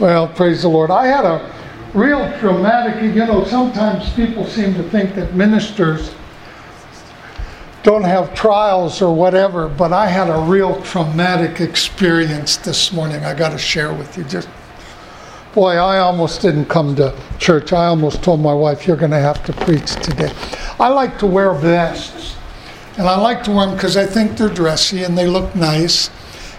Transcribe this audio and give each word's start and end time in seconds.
Well, 0.00 0.28
praise 0.28 0.62
the 0.62 0.68
Lord. 0.68 0.90
I 0.90 1.08
had 1.08 1.26
a 1.26 1.54
real 1.92 2.20
traumatic, 2.38 3.02
you 3.02 3.26
know, 3.26 3.44
sometimes 3.44 4.10
people 4.14 4.46
seem 4.46 4.72
to 4.76 4.82
think 4.84 5.14
that 5.14 5.34
ministers 5.34 6.14
don't 7.82 8.04
have 8.04 8.34
trials 8.34 9.02
or 9.02 9.14
whatever, 9.14 9.68
but 9.68 9.92
I 9.92 10.06
had 10.06 10.30
a 10.30 10.40
real 10.40 10.80
traumatic 10.84 11.60
experience 11.60 12.56
this 12.56 12.94
morning. 12.94 13.26
I 13.26 13.34
got 13.34 13.50
to 13.50 13.58
share 13.58 13.92
with 13.92 14.16
you. 14.16 14.24
Just, 14.24 14.48
boy, 15.52 15.72
I 15.72 15.98
almost 15.98 16.40
didn't 16.40 16.64
come 16.64 16.96
to 16.96 17.14
church. 17.38 17.74
I 17.74 17.84
almost 17.84 18.22
told 18.22 18.40
my 18.40 18.54
wife, 18.54 18.86
You're 18.86 18.96
going 18.96 19.10
to 19.10 19.18
have 19.18 19.44
to 19.44 19.52
preach 19.52 19.96
today. 19.96 20.32
I 20.78 20.88
like 20.88 21.18
to 21.18 21.26
wear 21.26 21.52
vests, 21.52 22.36
and 22.96 23.06
I 23.06 23.18
like 23.18 23.44
to 23.44 23.50
wear 23.50 23.66
them 23.66 23.74
because 23.74 23.98
I 23.98 24.06
think 24.06 24.38
they're 24.38 24.48
dressy 24.48 25.04
and 25.04 25.18
they 25.18 25.26
look 25.26 25.54
nice. 25.54 26.08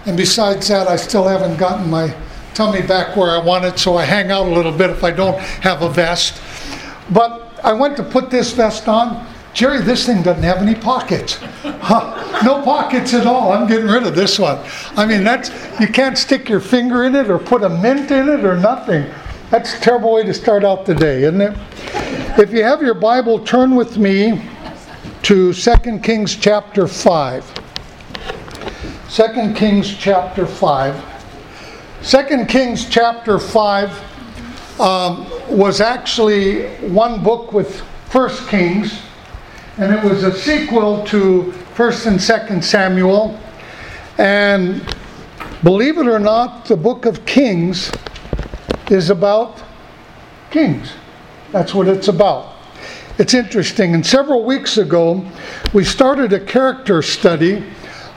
And 0.06 0.16
besides 0.16 0.68
that, 0.68 0.86
I 0.86 0.94
still 0.94 1.26
haven't 1.26 1.56
gotten 1.56 1.90
my 1.90 2.14
tummy 2.54 2.82
back 2.82 3.16
where 3.16 3.30
I 3.30 3.38
want 3.38 3.64
it, 3.64 3.78
so 3.78 3.96
I 3.96 4.04
hang 4.04 4.30
out 4.30 4.46
a 4.46 4.50
little 4.50 4.72
bit 4.72 4.90
if 4.90 5.04
I 5.04 5.10
don't 5.10 5.38
have 5.38 5.82
a 5.82 5.88
vest. 5.88 6.40
But 7.10 7.60
I 7.62 7.72
went 7.72 7.96
to 7.96 8.02
put 8.02 8.30
this 8.30 8.52
vest 8.52 8.88
on. 8.88 9.26
Jerry, 9.54 9.82
this 9.82 10.06
thing 10.06 10.22
doesn't 10.22 10.42
have 10.42 10.58
any 10.58 10.74
pockets. 10.74 11.38
Huh, 11.82 12.40
no 12.44 12.62
pockets 12.62 13.12
at 13.12 13.26
all. 13.26 13.52
I'm 13.52 13.66
getting 13.66 13.88
rid 13.88 14.04
of 14.04 14.14
this 14.14 14.38
one. 14.38 14.64
I 14.96 15.04
mean, 15.04 15.24
that's 15.24 15.50
you 15.80 15.88
can't 15.88 16.16
stick 16.16 16.48
your 16.48 16.60
finger 16.60 17.02
in 17.02 17.16
it 17.16 17.28
or 17.28 17.40
put 17.40 17.64
a 17.64 17.68
mint 17.68 18.12
in 18.12 18.28
it 18.28 18.44
or 18.44 18.56
nothing. 18.56 19.12
That's 19.50 19.74
a 19.74 19.80
terrible 19.80 20.12
way 20.12 20.22
to 20.22 20.32
start 20.32 20.64
out 20.64 20.86
the 20.86 20.94
day, 20.94 21.24
isn't 21.24 21.40
it? 21.40 21.58
If 22.38 22.52
you 22.52 22.62
have 22.62 22.82
your 22.82 22.94
Bible, 22.94 23.40
turn 23.40 23.74
with 23.74 23.98
me 23.98 24.48
to 25.24 25.52
2 25.52 25.98
Kings 25.98 26.36
chapter 26.36 26.86
5. 26.86 27.62
2 29.10 29.54
Kings 29.54 29.96
chapter 29.96 30.46
5. 30.46 31.11
2 32.04 32.46
Kings 32.46 32.88
chapter 32.88 33.38
5 33.38 34.80
um, 34.80 35.24
was 35.48 35.80
actually 35.80 36.66
one 36.88 37.22
book 37.22 37.52
with 37.52 37.80
First 38.10 38.48
Kings, 38.48 39.00
and 39.78 39.94
it 39.94 40.02
was 40.02 40.24
a 40.24 40.36
sequel 40.36 41.06
to 41.06 41.52
First 41.74 42.06
and 42.06 42.20
Second 42.20 42.64
Samuel. 42.64 43.38
And 44.18 44.82
believe 45.62 45.96
it 45.96 46.08
or 46.08 46.18
not, 46.18 46.64
the 46.64 46.76
book 46.76 47.06
of 47.06 47.24
Kings 47.24 47.92
is 48.90 49.08
about 49.08 49.62
kings. 50.50 50.94
That's 51.52 51.72
what 51.72 51.86
it's 51.86 52.08
about. 52.08 52.56
It's 53.18 53.32
interesting. 53.32 53.94
And 53.94 54.04
several 54.04 54.44
weeks 54.44 54.76
ago, 54.76 55.24
we 55.72 55.84
started 55.84 56.32
a 56.32 56.40
character 56.40 57.00
study 57.00 57.64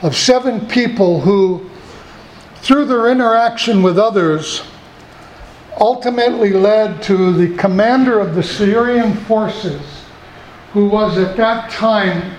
of 0.02 0.16
seven 0.16 0.66
people 0.66 1.20
who 1.20 1.70
through 2.66 2.84
their 2.84 3.12
interaction 3.12 3.80
with 3.80 3.96
others, 3.96 4.64
ultimately 5.78 6.52
led 6.52 7.00
to 7.00 7.32
the 7.32 7.56
commander 7.56 8.18
of 8.18 8.34
the 8.34 8.42
Syrian 8.42 9.14
forces, 9.14 9.80
who 10.72 10.88
was 10.88 11.16
at 11.16 11.36
that 11.36 11.70
time 11.70 12.36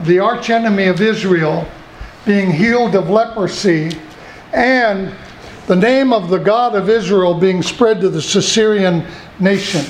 the 0.00 0.18
archenemy 0.18 0.86
of 0.86 1.00
Israel, 1.00 1.64
being 2.26 2.50
healed 2.50 2.96
of 2.96 3.08
leprosy, 3.08 3.96
and 4.52 5.14
the 5.68 5.76
name 5.76 6.12
of 6.12 6.28
the 6.28 6.38
God 6.38 6.74
of 6.74 6.88
Israel 6.88 7.32
being 7.32 7.62
spread 7.62 8.00
to 8.00 8.08
the 8.08 8.20
Syrian 8.20 9.06
nation. 9.38 9.86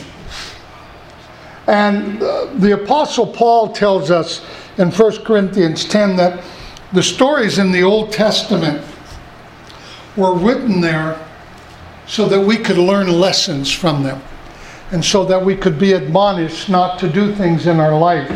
And 1.66 2.22
uh, 2.22 2.52
the 2.56 2.72
Apostle 2.72 3.26
Paul 3.26 3.72
tells 3.72 4.10
us 4.10 4.44
in 4.76 4.90
1 4.90 5.24
Corinthians 5.24 5.86
10 5.86 6.16
that 6.16 6.44
the 6.92 7.02
stories 7.02 7.56
in 7.56 7.72
the 7.72 7.82
Old 7.82 8.12
Testament 8.12 8.84
were 10.16 10.34
written 10.34 10.80
there 10.80 11.18
so 12.06 12.28
that 12.28 12.40
we 12.40 12.56
could 12.56 12.78
learn 12.78 13.08
lessons 13.08 13.70
from 13.70 14.02
them 14.02 14.20
and 14.90 15.04
so 15.04 15.24
that 15.24 15.42
we 15.42 15.56
could 15.56 15.78
be 15.78 15.92
admonished 15.92 16.68
not 16.68 16.98
to 16.98 17.08
do 17.08 17.34
things 17.34 17.66
in 17.66 17.80
our 17.80 17.98
life. 17.98 18.30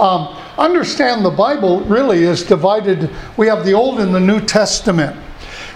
Um, 0.00 0.36
understand 0.56 1.24
the 1.24 1.30
Bible 1.30 1.80
really 1.82 2.22
is 2.22 2.44
divided. 2.44 3.10
We 3.36 3.48
have 3.48 3.64
the 3.64 3.72
Old 3.72 3.98
and 3.98 4.14
the 4.14 4.20
New 4.20 4.40
Testament. 4.40 5.16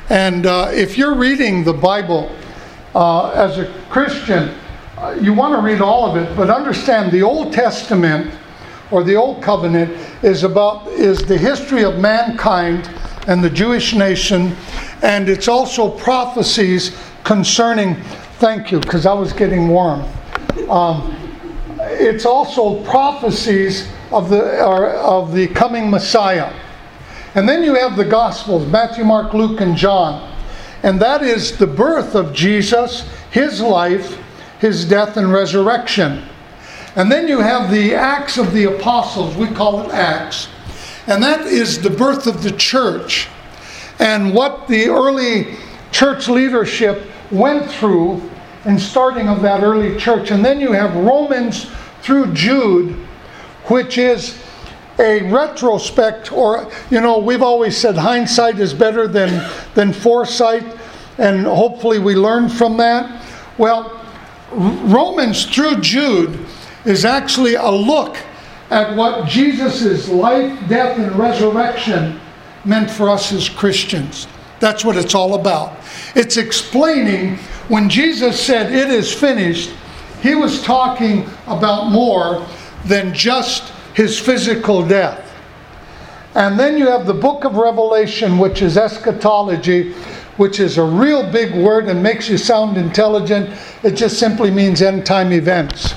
And 0.08 0.46
uh, 0.46 0.70
if 0.72 0.96
you're 0.96 1.16
reading 1.16 1.64
the 1.64 1.72
Bible 1.72 2.30
uh, 2.94 3.30
as 3.30 3.58
a 3.58 3.66
Christian, 3.90 4.54
uh, 4.96 5.18
you 5.20 5.34
want 5.34 5.54
to 5.54 5.60
read 5.60 5.80
all 5.80 6.08
of 6.08 6.16
it, 6.16 6.36
but 6.36 6.50
understand 6.50 7.10
the 7.10 7.22
Old 7.22 7.52
Testament 7.52 8.32
or 8.92 9.02
the 9.02 9.16
Old 9.16 9.42
Covenant 9.42 9.90
is 10.22 10.44
about 10.44 10.86
is 10.88 11.24
the 11.24 11.36
history 11.36 11.82
of 11.82 11.98
mankind 11.98 12.88
and 13.26 13.42
the 13.42 13.50
Jewish 13.50 13.94
nation 13.94 14.54
and 15.02 15.28
it's 15.28 15.48
also 15.48 15.90
prophecies 15.90 16.96
concerning, 17.24 17.96
thank 18.38 18.70
you, 18.70 18.80
because 18.80 19.06
I 19.06 19.12
was 19.12 19.32
getting 19.32 19.68
warm. 19.68 20.04
Um, 20.68 21.14
it's 21.78 22.24
also 22.24 22.82
prophecies 22.84 23.88
of 24.10 24.30
the, 24.30 24.62
of 24.62 25.34
the 25.34 25.48
coming 25.48 25.90
Messiah. 25.90 26.52
And 27.34 27.48
then 27.48 27.62
you 27.62 27.74
have 27.74 27.96
the 27.96 28.04
Gospels 28.04 28.66
Matthew, 28.66 29.04
Mark, 29.04 29.34
Luke, 29.34 29.60
and 29.60 29.76
John. 29.76 30.32
And 30.82 31.00
that 31.00 31.22
is 31.22 31.56
the 31.58 31.66
birth 31.66 32.14
of 32.14 32.32
Jesus, 32.32 33.08
his 33.30 33.60
life, 33.60 34.18
his 34.58 34.84
death, 34.84 35.16
and 35.16 35.32
resurrection. 35.32 36.22
And 36.94 37.12
then 37.12 37.28
you 37.28 37.40
have 37.40 37.70
the 37.70 37.94
Acts 37.94 38.38
of 38.38 38.52
the 38.52 38.64
Apostles, 38.64 39.36
we 39.36 39.48
call 39.48 39.82
it 39.82 39.92
Acts. 39.92 40.48
And 41.06 41.22
that 41.22 41.40
is 41.46 41.82
the 41.82 41.90
birth 41.90 42.26
of 42.26 42.42
the 42.42 42.52
church 42.52 43.28
and 43.98 44.34
what 44.34 44.68
the 44.68 44.88
early 44.88 45.56
church 45.90 46.28
leadership 46.28 47.06
went 47.30 47.70
through 47.70 48.22
in 48.64 48.78
starting 48.78 49.28
of 49.28 49.42
that 49.42 49.62
early 49.62 49.96
church. 49.96 50.30
And 50.30 50.44
then 50.44 50.60
you 50.60 50.72
have 50.72 50.94
Romans 50.96 51.66
through 52.02 52.32
Jude, 52.34 52.94
which 53.66 53.98
is 53.98 54.42
a 54.98 55.30
retrospect, 55.30 56.32
or, 56.32 56.70
you 56.90 57.00
know, 57.00 57.18
we've 57.18 57.42
always 57.42 57.76
said 57.76 57.96
hindsight 57.96 58.58
is 58.58 58.72
better 58.72 59.06
than, 59.06 59.46
than 59.74 59.92
foresight, 59.92 60.64
and 61.18 61.44
hopefully 61.44 61.98
we 61.98 62.14
learn 62.14 62.48
from 62.48 62.76
that. 62.78 63.22
Well, 63.58 64.00
Romans 64.52 65.44
through 65.44 65.80
Jude 65.80 66.38
is 66.84 67.04
actually 67.04 67.54
a 67.54 67.68
look 67.68 68.16
at 68.70 68.96
what 68.96 69.28
Jesus' 69.28 70.08
life, 70.08 70.68
death, 70.68 70.98
and 70.98 71.14
resurrection 71.16 72.20
meant 72.66 72.90
for 72.90 73.08
us 73.08 73.32
as 73.32 73.48
Christians. 73.48 74.26
That's 74.60 74.84
what 74.84 74.96
it's 74.96 75.14
all 75.14 75.34
about. 75.34 75.78
It's 76.14 76.36
explaining 76.36 77.36
when 77.68 77.88
Jesus 77.88 78.40
said, 78.40 78.72
It 78.72 78.90
is 78.90 79.12
finished, 79.12 79.70
he 80.22 80.34
was 80.34 80.62
talking 80.62 81.28
about 81.46 81.90
more 81.90 82.46
than 82.84 83.12
just 83.12 83.72
his 83.94 84.18
physical 84.18 84.86
death. 84.86 85.22
And 86.34 86.58
then 86.58 86.76
you 86.76 86.86
have 86.88 87.06
the 87.06 87.14
book 87.14 87.44
of 87.44 87.56
Revelation, 87.56 88.38
which 88.38 88.60
is 88.60 88.76
eschatology, 88.76 89.92
which 90.36 90.60
is 90.60 90.76
a 90.76 90.84
real 90.84 91.30
big 91.30 91.54
word 91.54 91.88
and 91.88 92.02
makes 92.02 92.28
you 92.28 92.36
sound 92.36 92.76
intelligent. 92.76 93.50
It 93.82 93.92
just 93.92 94.18
simply 94.18 94.50
means 94.50 94.82
end 94.82 95.06
time 95.06 95.32
events. 95.32 95.94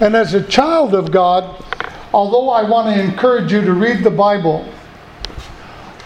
And 0.00 0.16
as 0.16 0.34
a 0.34 0.42
child 0.42 0.94
of 0.94 1.10
God, 1.10 1.64
although 2.12 2.50
I 2.50 2.68
want 2.68 2.88
to 2.88 3.00
encourage 3.00 3.52
you 3.52 3.60
to 3.62 3.72
read 3.72 4.02
the 4.02 4.10
Bible, 4.10 4.68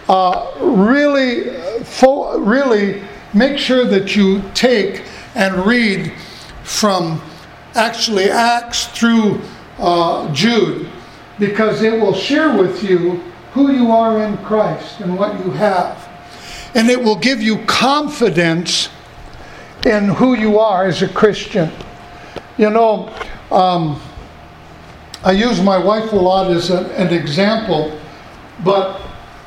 uh, 0.09 0.51
really, 0.59 1.49
fo- 1.83 2.37
really 2.39 3.03
make 3.33 3.57
sure 3.57 3.85
that 3.85 4.15
you 4.15 4.43
take 4.53 5.03
and 5.35 5.65
read 5.65 6.13
from 6.63 7.21
actually 7.75 8.29
Acts 8.29 8.87
through 8.87 9.41
uh, 9.79 10.31
Jude, 10.33 10.89
because 11.39 11.81
it 11.81 11.99
will 11.99 12.13
share 12.13 12.57
with 12.57 12.83
you 12.83 13.23
who 13.53 13.71
you 13.71 13.91
are 13.91 14.23
in 14.23 14.37
Christ 14.39 14.99
and 14.99 15.17
what 15.17 15.33
you 15.43 15.51
have. 15.51 16.09
And 16.75 16.89
it 16.89 17.01
will 17.01 17.17
give 17.17 17.41
you 17.41 17.63
confidence 17.65 18.89
in 19.85 20.09
who 20.09 20.35
you 20.35 20.59
are 20.59 20.85
as 20.85 21.01
a 21.01 21.07
Christian. 21.07 21.71
You 22.57 22.69
know, 22.69 23.13
um, 23.51 24.01
I 25.23 25.31
use 25.31 25.61
my 25.61 25.77
wife 25.77 26.11
a 26.13 26.15
lot 26.15 26.51
as 26.51 26.69
a, 26.69 26.85
an 26.95 27.13
example, 27.13 27.99
but 28.63 29.01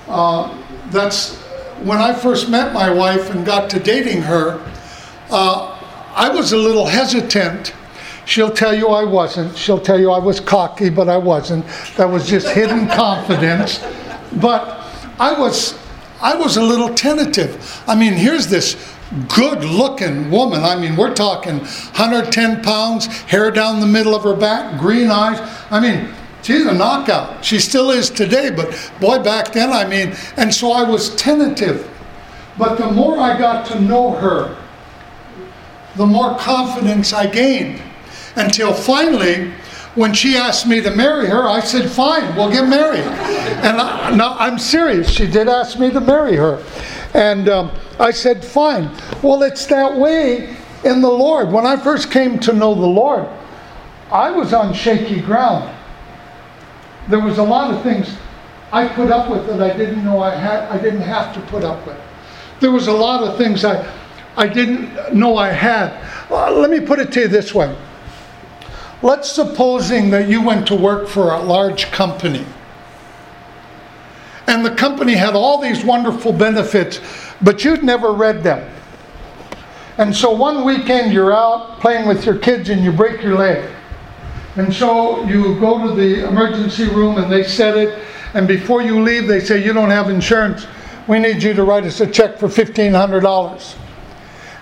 uh, 0.08 0.56
that's 0.91 1.37
when 1.82 1.99
I 1.99 2.14
first 2.14 2.49
met 2.49 2.73
my 2.73 2.91
wife 2.91 3.31
and 3.31 3.44
got 3.44 3.70
to 3.70 3.81
dating 3.81 4.23
her. 4.23 4.61
Uh, 5.31 5.73
I 6.14 6.31
was 6.31 6.53
a 6.53 6.56
little 6.56 6.87
hesitant. 6.87 7.75
She'll 8.25 8.50
tell 8.50 8.75
you 8.75 8.88
I 8.88 9.05
wasn't. 9.05 9.56
She'll 9.56 9.81
tell 9.81 10.00
you 10.00 10.11
I 10.11 10.19
was 10.19 10.41
cocky, 10.41 10.91
but 10.91 11.08
I 11.08 11.17
wasn't. 11.17 11.67
That 11.97 12.11
was 12.11 12.29
just 12.29 12.49
hidden 12.49 12.87
confidence. 13.03 13.85
But 14.41 14.82
I 15.19 15.38
was, 15.38 15.79
I 16.20 16.35
was 16.35 16.56
a 16.56 16.62
little 16.62 16.94
tentative. 16.94 17.82
I 17.87 17.94
mean, 17.94 18.14
here's 18.14 18.47
this 18.47 18.94
good-looking 19.29 20.31
woman. 20.31 20.62
I 20.64 20.76
mean, 20.76 20.97
we're 20.97 21.14
talking 21.14 21.59
110 21.59 22.62
pounds, 22.62 23.06
hair 23.06 23.50
down 23.50 23.81
the 23.81 23.87
middle 23.87 24.14
of 24.14 24.25
her 24.25 24.35
back, 24.35 24.81
green 24.81 25.11
eyes. 25.11 25.38
I 25.70 25.79
mean, 25.79 26.12
She's 26.47 26.65
a 26.65 26.73
knockout. 26.73 27.45
She 27.45 27.59
still 27.59 27.91
is 27.91 28.09
today, 28.09 28.51
but 28.51 28.71
boy, 29.01 29.19
back 29.19 29.53
then, 29.53 29.73
I 29.73 29.85
mean, 29.85 30.15
and 30.37 30.55
so 30.55 30.71
I 30.71 30.89
was 30.89 31.13
tentative. 31.17 31.91
But 32.57 32.77
the 32.79 32.89
more 32.89 33.19
I 33.19 33.37
got 33.37 33.67
to 33.67 33.81
know 33.81 34.13
her, 34.13 34.57
the 35.97 36.07
more 36.07 36.39
confidence 36.39 37.13
I 37.13 37.27
gained. 37.27 37.83
Until 38.37 38.73
finally, 38.73 39.51
when 39.97 40.15
she 40.15 40.37
asked 40.37 40.69
me 40.69 40.81
to 40.83 40.91
marry 40.93 41.27
her, 41.27 41.49
I 41.49 41.59
said, 41.59 41.91
fine, 41.91 42.37
we'll 42.37 42.53
get 42.53 42.69
married. 42.69 43.01
And 43.01 43.81
I, 43.81 44.15
no, 44.15 44.37
I'm 44.39 44.61
serious. 44.61 45.11
She 45.11 45.27
did 45.27 45.49
ask 45.49 45.81
me 45.81 45.91
to 45.91 46.01
marry 46.01 46.37
her. 46.37 46.65
And 47.13 47.49
um, 47.49 47.73
I 47.99 48.13
said, 48.13 48.45
fine. 48.45 48.89
Well, 49.21 49.43
it's 49.43 49.67
that 49.67 49.97
way 49.97 50.55
in 50.85 51.01
the 51.01 51.11
Lord. 51.11 51.51
When 51.51 51.67
I 51.67 51.77
first 51.77 52.13
came 52.13 52.39
to 52.39 52.53
know 52.53 52.73
the 52.73 52.87
Lord, 52.87 53.27
I 54.13 54.31
was 54.31 54.53
on 54.53 54.73
shaky 54.73 55.21
ground. 55.21 55.75
There 57.08 57.20
was 57.20 57.38
a 57.38 57.43
lot 57.43 57.73
of 57.73 57.82
things 57.82 58.17
I 58.73 58.88
put 58.88 59.11
up 59.11 59.31
with 59.31 59.47
that 59.47 59.62
I 59.62 59.76
didn't 59.76 60.05
know 60.05 60.20
I 60.20 60.35
had 60.35 60.64
I 60.64 60.79
didn't 60.79 61.03
have 61.03 61.35
to 61.35 61.41
put 61.43 61.62
up 61.62 61.87
with. 61.87 61.99
There 62.61 62.73
was 62.73 62.88
a 62.88 62.93
lot 62.93 63.23
of 63.23 63.37
things 63.37 63.64
I 63.64 63.87
I 64.37 64.47
didn't 64.49 65.14
know 65.14 65.37
I 65.37 65.50
had. 65.50 65.93
Well, 66.31 66.53
let 66.53 66.70
me 66.70 66.81
put 66.81 66.99
it 66.99 67.12
to 67.12 67.20
you 67.20 67.29
this 67.29 67.55
way. 67.55 67.75
Let's 69.03 69.31
supposing 69.31 70.11
that 70.11 70.29
you 70.29 70.43
went 70.43 70.67
to 70.69 70.75
work 70.75 71.08
for 71.08 71.32
a 71.32 71.41
large 71.41 71.91
company. 71.91 72.44
And 74.47 74.64
the 74.64 74.75
company 74.75 75.14
had 75.14 75.35
all 75.35 75.61
these 75.61 75.85
wonderful 75.85 76.32
benefits, 76.32 77.00
but 77.43 77.64
you'd 77.64 77.82
never 77.82 78.12
read 78.12 78.43
them. 78.43 78.73
And 79.99 80.14
so 80.14 80.31
one 80.31 80.64
weekend 80.64 81.12
you're 81.12 81.32
out 81.32 81.81
playing 81.81 82.06
with 82.06 82.26
your 82.26 82.38
kids 82.38 82.69
and 82.69 82.85
you 82.85 82.93
break 82.93 83.23
your 83.23 83.37
leg. 83.37 83.69
And 84.56 84.73
so 84.73 85.23
you 85.25 85.58
go 85.61 85.87
to 85.87 85.94
the 85.94 86.26
emergency 86.26 86.85
room 86.88 87.19
and 87.19 87.31
they 87.31 87.43
set 87.43 87.76
it. 87.76 88.03
And 88.32 88.49
before 88.49 88.81
you 88.81 89.03
leave, 89.03 89.29
they 89.29 89.41
say, 89.41 89.62
You 89.62 89.73
don't 89.73 89.91
have 89.91 90.08
insurance. 90.08 90.67
We 91.06 91.19
need 91.19 91.43
you 91.43 91.53
to 91.53 91.62
write 91.62 91.85
us 91.85 92.00
a 92.00 92.06
check 92.06 92.38
for 92.38 92.49
$1,500. 92.49 93.76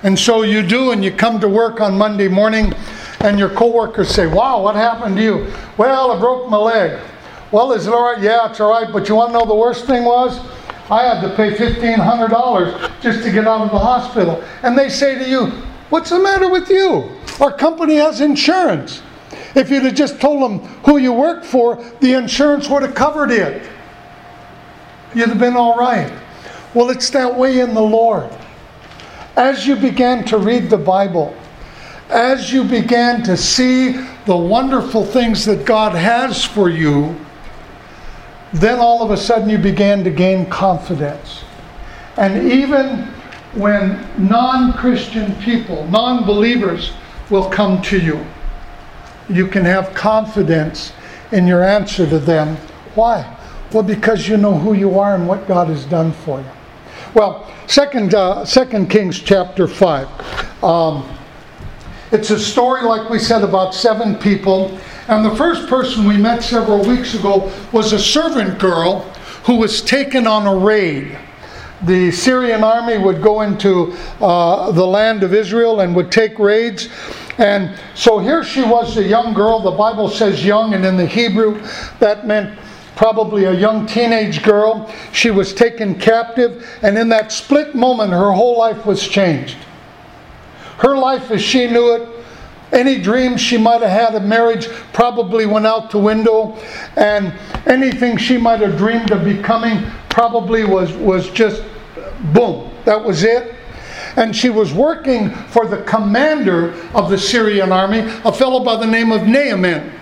And 0.02 0.18
so 0.18 0.42
you 0.42 0.62
do, 0.62 0.90
and 0.90 1.02
you 1.02 1.10
come 1.10 1.40
to 1.40 1.48
work 1.48 1.80
on 1.80 1.96
Monday 1.96 2.28
morning, 2.28 2.74
and 3.20 3.38
your 3.38 3.48
coworkers 3.48 4.08
say, 4.08 4.26
Wow, 4.26 4.62
what 4.62 4.74
happened 4.74 5.16
to 5.16 5.22
you? 5.22 5.52
Well, 5.78 6.10
I 6.10 6.18
broke 6.18 6.50
my 6.50 6.58
leg. 6.58 7.00
Well, 7.52 7.72
is 7.72 7.86
it 7.86 7.94
all 7.94 8.12
right? 8.12 8.20
Yeah, 8.20 8.50
it's 8.50 8.58
all 8.58 8.70
right. 8.70 8.92
But 8.92 9.08
you 9.08 9.14
want 9.14 9.32
to 9.32 9.38
know 9.38 9.46
the 9.46 9.54
worst 9.54 9.86
thing 9.86 10.04
was? 10.04 10.40
I 10.90 11.04
had 11.04 11.20
to 11.20 11.34
pay 11.36 11.54
$1,500 11.54 13.00
just 13.00 13.22
to 13.22 13.30
get 13.30 13.46
out 13.46 13.60
of 13.60 13.70
the 13.70 13.78
hospital. 13.78 14.42
And 14.64 14.76
they 14.76 14.88
say 14.88 15.16
to 15.16 15.28
you, 15.28 15.46
What's 15.88 16.10
the 16.10 16.18
matter 16.18 16.50
with 16.50 16.68
you? 16.68 17.10
Our 17.40 17.52
company 17.52 17.94
has 17.94 18.20
insurance. 18.20 19.00
If 19.54 19.70
you'd 19.70 19.84
have 19.84 19.94
just 19.94 20.20
told 20.20 20.42
them 20.42 20.58
who 20.84 20.98
you 20.98 21.12
worked 21.12 21.46
for, 21.46 21.82
the 22.00 22.14
insurance 22.14 22.68
would 22.68 22.82
have 22.82 22.94
covered 22.94 23.30
it. 23.30 23.68
You'd 25.14 25.28
have 25.28 25.38
been 25.38 25.56
all 25.56 25.76
right. 25.78 26.12
Well, 26.74 26.90
it's 26.90 27.10
that 27.10 27.36
way 27.36 27.60
in 27.60 27.72
the 27.72 27.82
Lord. 27.82 28.30
As 29.36 29.66
you 29.66 29.76
began 29.76 30.24
to 30.26 30.38
read 30.38 30.70
the 30.70 30.78
Bible, 30.78 31.36
as 32.08 32.52
you 32.52 32.64
began 32.64 33.22
to 33.22 33.36
see 33.36 33.92
the 34.26 34.36
wonderful 34.36 35.04
things 35.04 35.44
that 35.44 35.64
God 35.64 35.94
has 35.94 36.44
for 36.44 36.68
you, 36.68 37.16
then 38.52 38.78
all 38.78 39.02
of 39.02 39.10
a 39.10 39.16
sudden 39.16 39.48
you 39.48 39.58
began 39.58 40.04
to 40.04 40.10
gain 40.10 40.46
confidence. 40.46 41.44
And 42.16 42.50
even 42.50 43.08
when 43.54 44.06
non 44.16 44.72
Christian 44.74 45.34
people, 45.36 45.86
non 45.88 46.24
believers, 46.24 46.92
will 47.30 47.48
come 47.48 47.82
to 47.82 47.98
you, 47.98 48.24
you 49.28 49.46
can 49.46 49.64
have 49.64 49.94
confidence 49.94 50.92
in 51.32 51.46
your 51.46 51.64
answer 51.64 52.08
to 52.08 52.18
them. 52.18 52.56
Why? 52.94 53.36
Well, 53.72 53.82
because 53.82 54.28
you 54.28 54.36
know 54.36 54.56
who 54.56 54.74
you 54.74 54.98
are 54.98 55.14
and 55.14 55.26
what 55.26 55.48
God 55.48 55.68
has 55.68 55.84
done 55.84 56.12
for 56.12 56.40
you. 56.40 56.46
Well, 57.14 57.50
Second, 57.66 58.14
uh, 58.14 58.44
Second 58.44 58.90
Kings 58.90 59.18
chapter 59.18 59.66
five. 59.66 60.08
Um, 60.62 61.08
it's 62.12 62.30
a 62.30 62.38
story, 62.38 62.82
like 62.82 63.08
we 63.08 63.18
said, 63.18 63.42
about 63.42 63.74
seven 63.74 64.16
people. 64.16 64.78
And 65.08 65.24
the 65.24 65.34
first 65.34 65.68
person 65.68 66.06
we 66.06 66.16
met 66.16 66.42
several 66.42 66.84
weeks 66.84 67.14
ago 67.14 67.50
was 67.72 67.92
a 67.92 67.98
servant 67.98 68.58
girl 68.58 69.00
who 69.44 69.56
was 69.56 69.82
taken 69.82 70.26
on 70.26 70.46
a 70.46 70.54
raid. 70.54 71.18
The 71.86 72.10
Syrian 72.12 72.64
army 72.64 72.96
would 72.96 73.20
go 73.20 73.42
into 73.42 73.94
uh, 74.20 74.72
the 74.72 74.86
land 74.86 75.22
of 75.22 75.34
Israel 75.34 75.80
and 75.80 75.94
would 75.94 76.10
take 76.10 76.38
raids. 76.38 76.88
And 77.36 77.78
so 77.94 78.18
here 78.18 78.42
she 78.42 78.62
was, 78.62 78.96
a 78.96 79.04
young 79.04 79.34
girl. 79.34 79.60
The 79.60 79.70
Bible 79.70 80.08
says 80.08 80.44
young, 80.44 80.72
and 80.72 80.84
in 80.84 80.96
the 80.96 81.06
Hebrew, 81.06 81.60
that 81.98 82.26
meant 82.26 82.58
probably 82.96 83.44
a 83.44 83.52
young 83.52 83.86
teenage 83.86 84.42
girl. 84.42 84.90
She 85.12 85.30
was 85.30 85.52
taken 85.52 85.98
captive, 85.98 86.66
and 86.82 86.96
in 86.96 87.08
that 87.10 87.32
split 87.32 87.74
moment, 87.74 88.12
her 88.12 88.32
whole 88.32 88.56
life 88.56 88.86
was 88.86 89.06
changed. 89.06 89.56
Her 90.78 90.96
life 90.96 91.30
as 91.30 91.42
she 91.42 91.66
knew 91.66 91.94
it, 91.94 92.08
any 92.72 92.98
dreams 93.00 93.40
she 93.40 93.58
might 93.58 93.82
have 93.82 93.90
had 93.90 94.14
of 94.14 94.24
marriage 94.24 94.68
probably 94.92 95.44
went 95.44 95.66
out 95.66 95.90
the 95.90 95.98
window, 95.98 96.56
and 96.96 97.32
anything 97.66 98.16
she 98.16 98.38
might 98.38 98.60
have 98.60 98.78
dreamed 98.78 99.10
of 99.10 99.24
becoming 99.24 99.90
probably 100.08 100.64
was, 100.64 100.92
was 100.94 101.28
just 101.30 101.62
boom, 102.32 102.70
that 102.84 103.02
was 103.02 103.24
it. 103.24 103.54
And 104.16 104.34
she 104.34 104.48
was 104.48 104.72
working 104.72 105.30
for 105.30 105.66
the 105.66 105.82
commander 105.82 106.72
of 106.94 107.10
the 107.10 107.18
Syrian 107.18 107.72
army, 107.72 108.00
a 108.24 108.32
fellow 108.32 108.62
by 108.64 108.76
the 108.76 108.86
name 108.86 109.10
of 109.10 109.26
Naaman. 109.26 109.92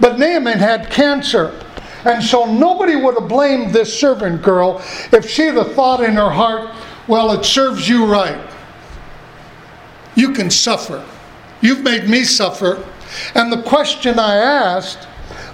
But 0.00 0.18
Naaman 0.18 0.58
had 0.58 0.90
cancer. 0.90 1.60
And 2.04 2.22
so 2.22 2.44
nobody 2.44 2.96
would 2.96 3.18
have 3.18 3.28
blamed 3.28 3.72
this 3.72 3.98
servant 3.98 4.42
girl 4.42 4.82
if 5.12 5.28
she 5.28 5.42
had 5.42 5.66
thought 5.68 6.02
in 6.02 6.14
her 6.14 6.30
heart, 6.30 6.70
well, 7.06 7.32
it 7.32 7.44
serves 7.44 7.88
you 7.88 8.06
right. 8.06 8.38
You 10.14 10.32
can 10.32 10.50
suffer. 10.50 11.04
You've 11.60 11.82
made 11.82 12.08
me 12.08 12.24
suffer. 12.24 12.84
And 13.34 13.52
the 13.52 13.62
question 13.62 14.18
I 14.18 14.36
asked, 14.36 15.08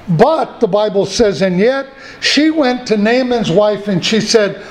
but 0.09 0.61
the 0.61 0.67
Bible 0.67 1.07
says, 1.07 1.43
and 1.43 1.59
yet 1.59 1.87
she 2.21 2.51
went 2.51 2.87
to 2.89 2.97
Naaman's 2.97 3.51
wife 3.51 3.89
and 3.89 4.05
she 4.05 4.21
said, 4.21 4.65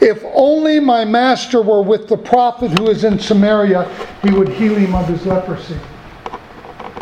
If 0.00 0.22
only 0.34 0.80
my 0.80 1.04
master 1.04 1.62
were 1.62 1.82
with 1.82 2.08
the 2.08 2.16
prophet 2.16 2.78
who 2.78 2.88
is 2.88 3.04
in 3.04 3.18
Samaria, 3.18 3.88
he 4.22 4.30
would 4.30 4.48
heal 4.48 4.74
him 4.74 4.94
of 4.94 5.08
his 5.08 5.24
leprosy. 5.24 5.78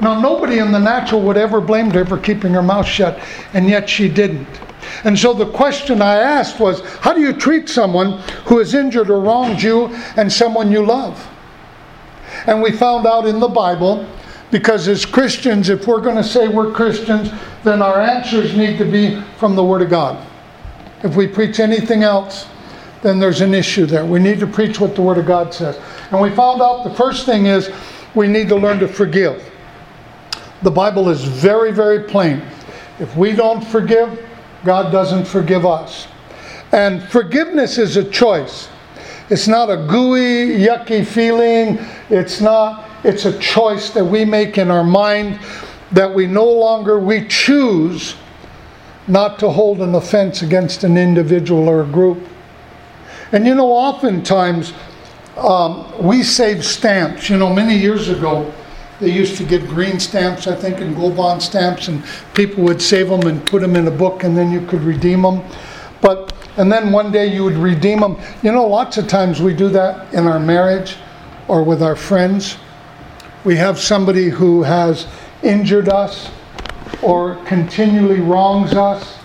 Now, 0.00 0.20
nobody 0.20 0.58
in 0.58 0.72
the 0.72 0.80
natural 0.80 1.22
would 1.22 1.36
ever 1.36 1.60
blame 1.60 1.90
her 1.92 2.04
for 2.04 2.18
keeping 2.18 2.52
her 2.52 2.62
mouth 2.62 2.86
shut, 2.86 3.20
and 3.54 3.68
yet 3.68 3.88
she 3.88 4.08
didn't. 4.08 4.48
And 5.04 5.18
so 5.18 5.32
the 5.32 5.46
question 5.46 6.02
I 6.02 6.16
asked 6.16 6.58
was 6.58 6.80
how 6.98 7.12
do 7.12 7.20
you 7.20 7.32
treat 7.32 7.68
someone 7.68 8.18
who 8.46 8.58
has 8.58 8.74
injured 8.74 9.10
or 9.10 9.20
wronged 9.20 9.62
you 9.62 9.86
and 10.16 10.32
someone 10.32 10.72
you 10.72 10.84
love? 10.84 11.28
And 12.46 12.62
we 12.62 12.72
found 12.72 13.06
out 13.06 13.26
in 13.26 13.38
the 13.38 13.48
Bible, 13.48 14.06
because 14.50 14.88
as 14.88 15.06
Christians, 15.06 15.68
if 15.68 15.86
we're 15.86 16.00
going 16.00 16.16
to 16.16 16.24
say 16.24 16.48
we're 16.48 16.72
Christians, 16.72 17.30
then 17.62 17.80
our 17.80 18.00
answers 18.00 18.56
need 18.56 18.78
to 18.78 18.84
be 18.84 19.20
from 19.38 19.54
the 19.54 19.64
Word 19.64 19.82
of 19.82 19.90
God. 19.90 20.26
If 21.04 21.16
we 21.16 21.26
preach 21.26 21.60
anything 21.60 22.02
else, 22.02 22.46
then 23.02 23.18
there's 23.18 23.40
an 23.40 23.52
issue 23.52 23.84
there. 23.84 24.06
We 24.06 24.20
need 24.20 24.40
to 24.40 24.46
preach 24.46 24.80
what 24.80 24.94
the 24.94 25.02
Word 25.02 25.18
of 25.18 25.26
God 25.26 25.52
says. 25.52 25.78
And 26.10 26.20
we 26.20 26.30
found 26.30 26.62
out 26.62 26.84
the 26.84 26.94
first 26.94 27.26
thing 27.26 27.46
is 27.46 27.70
we 28.14 28.28
need 28.28 28.48
to 28.48 28.56
learn 28.56 28.78
to 28.78 28.88
forgive. 28.88 29.44
The 30.62 30.70
Bible 30.70 31.08
is 31.08 31.24
very, 31.24 31.72
very 31.72 32.04
plain. 32.04 32.42
If 33.00 33.16
we 33.16 33.32
don't 33.32 33.62
forgive, 33.62 34.24
God 34.64 34.92
doesn't 34.92 35.26
forgive 35.26 35.66
us. 35.66 36.06
And 36.70 37.02
forgiveness 37.02 37.78
is 37.78 37.96
a 37.96 38.08
choice. 38.08 38.68
It's 39.28 39.48
not 39.48 39.70
a 39.70 39.76
gooey, 39.88 40.58
yucky 40.64 41.04
feeling. 41.04 41.78
It's 42.08 42.40
not, 42.40 42.88
it's 43.02 43.24
a 43.24 43.36
choice 43.38 43.90
that 43.90 44.04
we 44.04 44.24
make 44.24 44.58
in 44.58 44.70
our 44.70 44.84
mind 44.84 45.40
that 45.90 46.12
we 46.12 46.26
no 46.26 46.44
longer, 46.44 46.98
we 46.98 47.26
choose 47.26 48.14
not 49.08 49.38
to 49.40 49.50
hold 49.50 49.80
an 49.80 49.94
offense 49.94 50.42
against 50.42 50.84
an 50.84 50.96
individual 50.96 51.68
or 51.68 51.82
a 51.82 51.86
group. 51.86 52.28
And 53.32 53.46
you 53.46 53.54
know, 53.54 53.70
oftentimes 53.70 54.72
um, 55.36 55.90
we 56.02 56.22
save 56.22 56.64
stamps. 56.64 57.28
You 57.28 57.38
know, 57.38 57.52
many 57.52 57.76
years 57.76 58.08
ago, 58.08 58.52
they 59.00 59.10
used 59.10 59.36
to 59.38 59.44
get 59.44 59.66
green 59.66 59.98
stamps, 59.98 60.46
I 60.46 60.54
think, 60.54 60.80
and 60.80 60.94
gold 60.94 61.16
bond 61.16 61.42
stamps, 61.42 61.88
and 61.88 62.04
people 62.34 62.62
would 62.64 62.80
save 62.80 63.08
them 63.08 63.26
and 63.26 63.44
put 63.46 63.62
them 63.62 63.74
in 63.74 63.88
a 63.88 63.90
book, 63.90 64.22
and 64.22 64.36
then 64.36 64.52
you 64.52 64.64
could 64.66 64.82
redeem 64.82 65.22
them. 65.22 65.42
But 66.00 66.32
and 66.56 66.70
then 66.70 66.92
one 66.92 67.10
day 67.10 67.26
you 67.26 67.44
would 67.44 67.56
redeem 67.56 68.00
them. 68.00 68.18
You 68.42 68.52
know, 68.52 68.66
lots 68.66 68.98
of 68.98 69.08
times 69.08 69.40
we 69.40 69.54
do 69.54 69.68
that 69.70 70.12
in 70.12 70.26
our 70.26 70.38
marriage 70.38 70.96
or 71.48 71.62
with 71.62 71.82
our 71.82 71.96
friends. 71.96 72.56
We 73.44 73.56
have 73.56 73.78
somebody 73.78 74.28
who 74.28 74.62
has 74.62 75.06
injured 75.42 75.88
us 75.88 76.30
or 77.00 77.36
continually 77.46 78.20
wrongs 78.20 78.74
us. 78.74 79.18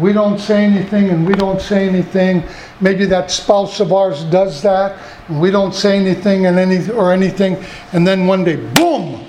We 0.00 0.12
don't 0.12 0.38
say 0.38 0.64
anything 0.64 1.10
and 1.10 1.26
we 1.26 1.34
don't 1.34 1.60
say 1.60 1.88
anything. 1.88 2.42
Maybe 2.80 3.04
that 3.06 3.30
spouse 3.30 3.80
of 3.80 3.92
ours 3.92 4.24
does 4.24 4.62
that. 4.62 4.98
And 5.28 5.40
we 5.40 5.50
don't 5.50 5.74
say 5.74 5.98
anything 5.98 6.46
and 6.46 6.58
any 6.58 6.90
or 6.90 7.12
anything. 7.12 7.64
And 7.92 8.06
then 8.06 8.26
one 8.26 8.44
day 8.44 8.56
boom 8.56 9.24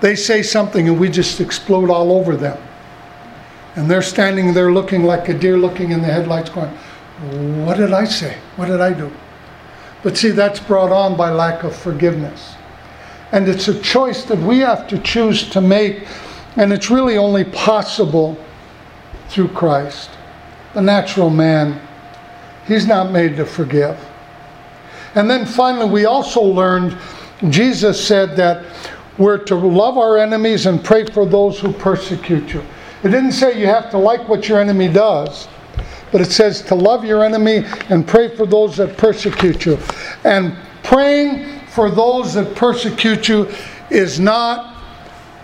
they 0.00 0.14
say 0.14 0.42
something 0.42 0.88
and 0.88 0.98
we 0.98 1.08
just 1.08 1.40
explode 1.40 1.90
all 1.90 2.12
over 2.12 2.36
them. 2.36 2.58
And 3.76 3.90
they're 3.90 4.02
standing 4.02 4.54
there 4.54 4.72
looking 4.72 5.04
like 5.04 5.28
a 5.28 5.34
deer 5.34 5.56
looking 5.56 5.90
in 5.90 6.00
the 6.00 6.06
headlights 6.06 6.50
going 6.50 6.70
what 7.64 7.76
did 7.76 7.92
i 7.92 8.04
say? 8.04 8.36
What 8.56 8.66
did 8.66 8.80
i 8.80 8.92
do? 8.92 9.10
But 10.04 10.16
see 10.16 10.30
that's 10.30 10.60
brought 10.60 10.92
on 10.92 11.16
by 11.16 11.30
lack 11.30 11.64
of 11.64 11.74
forgiveness. 11.74 12.54
And 13.32 13.48
it's 13.48 13.66
a 13.66 13.80
choice 13.80 14.24
that 14.24 14.38
we 14.38 14.60
have 14.60 14.86
to 14.88 14.98
choose 14.98 15.50
to 15.50 15.60
make, 15.60 16.06
and 16.56 16.72
it's 16.72 16.90
really 16.90 17.16
only 17.16 17.44
possible 17.44 18.38
through 19.28 19.48
Christ. 19.48 20.10
The 20.74 20.82
natural 20.82 21.30
man, 21.30 21.80
he's 22.66 22.86
not 22.86 23.10
made 23.10 23.36
to 23.36 23.46
forgive. 23.46 23.98
And 25.14 25.28
then 25.28 25.46
finally, 25.46 25.90
we 25.90 26.04
also 26.04 26.42
learned 26.42 26.96
Jesus 27.50 28.04
said 28.04 28.36
that 28.36 28.64
we're 29.16 29.38
to 29.44 29.54
love 29.54 29.98
our 29.98 30.18
enemies 30.18 30.66
and 30.66 30.82
pray 30.82 31.04
for 31.06 31.26
those 31.26 31.58
who 31.58 31.72
persecute 31.72 32.52
you. 32.52 32.62
It 33.02 33.08
didn't 33.08 33.32
say 33.32 33.58
you 33.58 33.66
have 33.66 33.90
to 33.90 33.98
like 33.98 34.28
what 34.28 34.48
your 34.48 34.60
enemy 34.60 34.88
does, 34.88 35.48
but 36.10 36.20
it 36.20 36.32
says 36.32 36.62
to 36.62 36.74
love 36.74 37.04
your 37.04 37.24
enemy 37.24 37.64
and 37.90 38.06
pray 38.06 38.34
for 38.34 38.46
those 38.46 38.76
that 38.76 38.96
persecute 38.96 39.64
you. 39.66 39.78
And 40.24 40.56
praying 40.82 41.60
for 41.68 41.90
those 41.90 42.34
that 42.34 42.54
persecute 42.56 43.28
you 43.28 43.48
is 43.90 44.18
not 44.18 44.76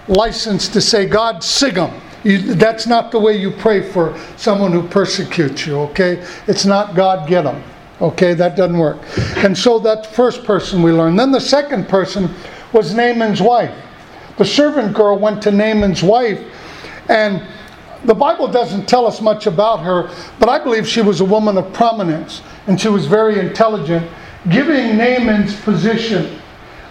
licensed 0.08 0.72
to 0.72 0.80
say, 0.80 1.06
God, 1.06 1.42
sig 1.42 1.74
them. 1.74 2.00
You, 2.24 2.54
that's 2.54 2.86
not 2.86 3.12
the 3.12 3.20
way 3.20 3.36
you 3.36 3.50
pray 3.50 3.82
for 3.82 4.18
someone 4.36 4.72
who 4.72 4.86
persecutes 4.88 5.66
you, 5.66 5.78
okay? 5.80 6.26
It's 6.46 6.64
not 6.64 6.94
God, 6.94 7.28
get 7.28 7.42
them. 7.42 7.62
Okay, 8.00 8.34
that 8.34 8.56
doesn't 8.56 8.76
work. 8.76 8.98
And 9.36 9.56
so 9.56 9.78
that 9.80 10.06
first 10.06 10.42
person 10.44 10.82
we 10.82 10.90
learned. 10.90 11.18
Then 11.18 11.30
the 11.30 11.40
second 11.40 11.88
person 11.88 12.28
was 12.72 12.92
Naaman's 12.92 13.40
wife. 13.40 13.74
The 14.36 14.44
servant 14.44 14.94
girl 14.94 15.16
went 15.16 15.42
to 15.42 15.52
Naaman's 15.52 16.02
wife, 16.02 16.42
and 17.08 17.46
the 18.04 18.14
Bible 18.14 18.48
doesn't 18.48 18.86
tell 18.86 19.06
us 19.06 19.20
much 19.20 19.46
about 19.46 19.80
her, 19.80 20.10
but 20.38 20.48
I 20.48 20.58
believe 20.62 20.86
she 20.86 21.00
was 21.00 21.20
a 21.20 21.24
woman 21.24 21.56
of 21.56 21.72
prominence 21.72 22.42
and 22.66 22.80
she 22.80 22.88
was 22.88 23.06
very 23.06 23.38
intelligent, 23.38 24.10
giving 24.50 24.96
Naaman's 24.96 25.58
position. 25.60 26.38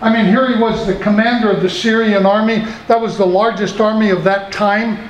I 0.01 0.11
mean, 0.11 0.25
here 0.25 0.53
he 0.53 0.61
was 0.61 0.87
the 0.87 0.95
commander 0.95 1.51
of 1.51 1.61
the 1.61 1.69
Syrian 1.69 2.25
army. 2.25 2.65
That 2.87 2.99
was 2.99 3.17
the 3.17 3.25
largest 3.25 3.79
army 3.79 4.09
of 4.09 4.23
that 4.23 4.51
time. 4.51 5.09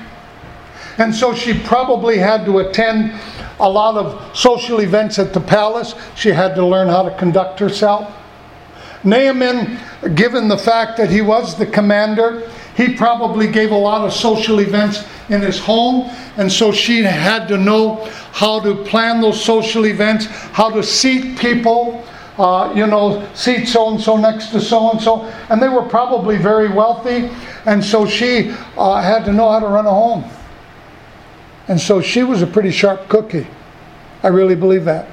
And 0.97 1.13
so 1.13 1.33
she 1.33 1.59
probably 1.59 2.17
had 2.17 2.45
to 2.45 2.59
attend 2.59 3.13
a 3.59 3.69
lot 3.69 3.95
of 3.95 4.37
social 4.37 4.81
events 4.81 5.19
at 5.19 5.33
the 5.33 5.39
palace. 5.39 5.95
She 6.15 6.29
had 6.29 6.55
to 6.55 6.65
learn 6.65 6.87
how 6.87 7.03
to 7.03 7.15
conduct 7.17 7.59
herself. 7.59 8.13
Naaman, 9.03 9.79
given 10.15 10.47
the 10.47 10.57
fact 10.57 10.97
that 10.97 11.09
he 11.09 11.21
was 11.21 11.57
the 11.57 11.65
commander, 11.65 12.49
he 12.75 12.95
probably 12.95 13.47
gave 13.47 13.71
a 13.71 13.77
lot 13.77 14.05
of 14.05 14.13
social 14.13 14.59
events 14.59 15.03
in 15.29 15.41
his 15.41 15.59
home, 15.59 16.09
and 16.37 16.51
so 16.51 16.71
she 16.71 17.03
had 17.03 17.47
to 17.47 17.57
know 17.57 18.05
how 18.31 18.59
to 18.59 18.75
plan 18.85 19.21
those 19.21 19.43
social 19.43 19.85
events, 19.85 20.25
how 20.25 20.69
to 20.69 20.81
seat 20.81 21.37
people, 21.37 22.03
uh, 22.37 22.73
you 22.75 22.87
know, 22.87 23.27
seat 23.35 23.65
so 23.67 23.89
and 23.89 24.01
so 24.01 24.17
next 24.17 24.47
to 24.47 24.59
so 24.59 24.91
and 24.91 24.99
so. 24.99 25.25
And 25.49 25.61
they 25.61 25.69
were 25.69 25.83
probably 25.83 26.37
very 26.37 26.69
wealthy, 26.69 27.29
and 27.65 27.83
so 27.83 28.07
she 28.07 28.55
uh, 28.77 29.01
had 29.01 29.23
to 29.25 29.33
know 29.33 29.51
how 29.51 29.59
to 29.59 29.67
run 29.67 29.85
a 29.85 29.91
home. 29.91 30.23
And 31.67 31.79
so 31.79 32.01
she 32.01 32.23
was 32.23 32.41
a 32.41 32.47
pretty 32.47 32.71
sharp 32.71 33.07
cookie. 33.07 33.47
I 34.21 34.27
really 34.27 34.55
believe 34.55 34.85
that. 34.85 35.09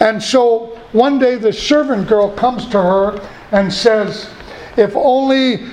And 0.00 0.22
so 0.22 0.78
one 0.92 1.18
day 1.18 1.36
the 1.36 1.52
servant 1.52 2.08
girl 2.08 2.30
comes 2.30 2.66
to 2.68 2.82
her 2.82 3.28
and 3.52 3.72
says, 3.72 4.28
If 4.76 4.94
only 4.96 5.66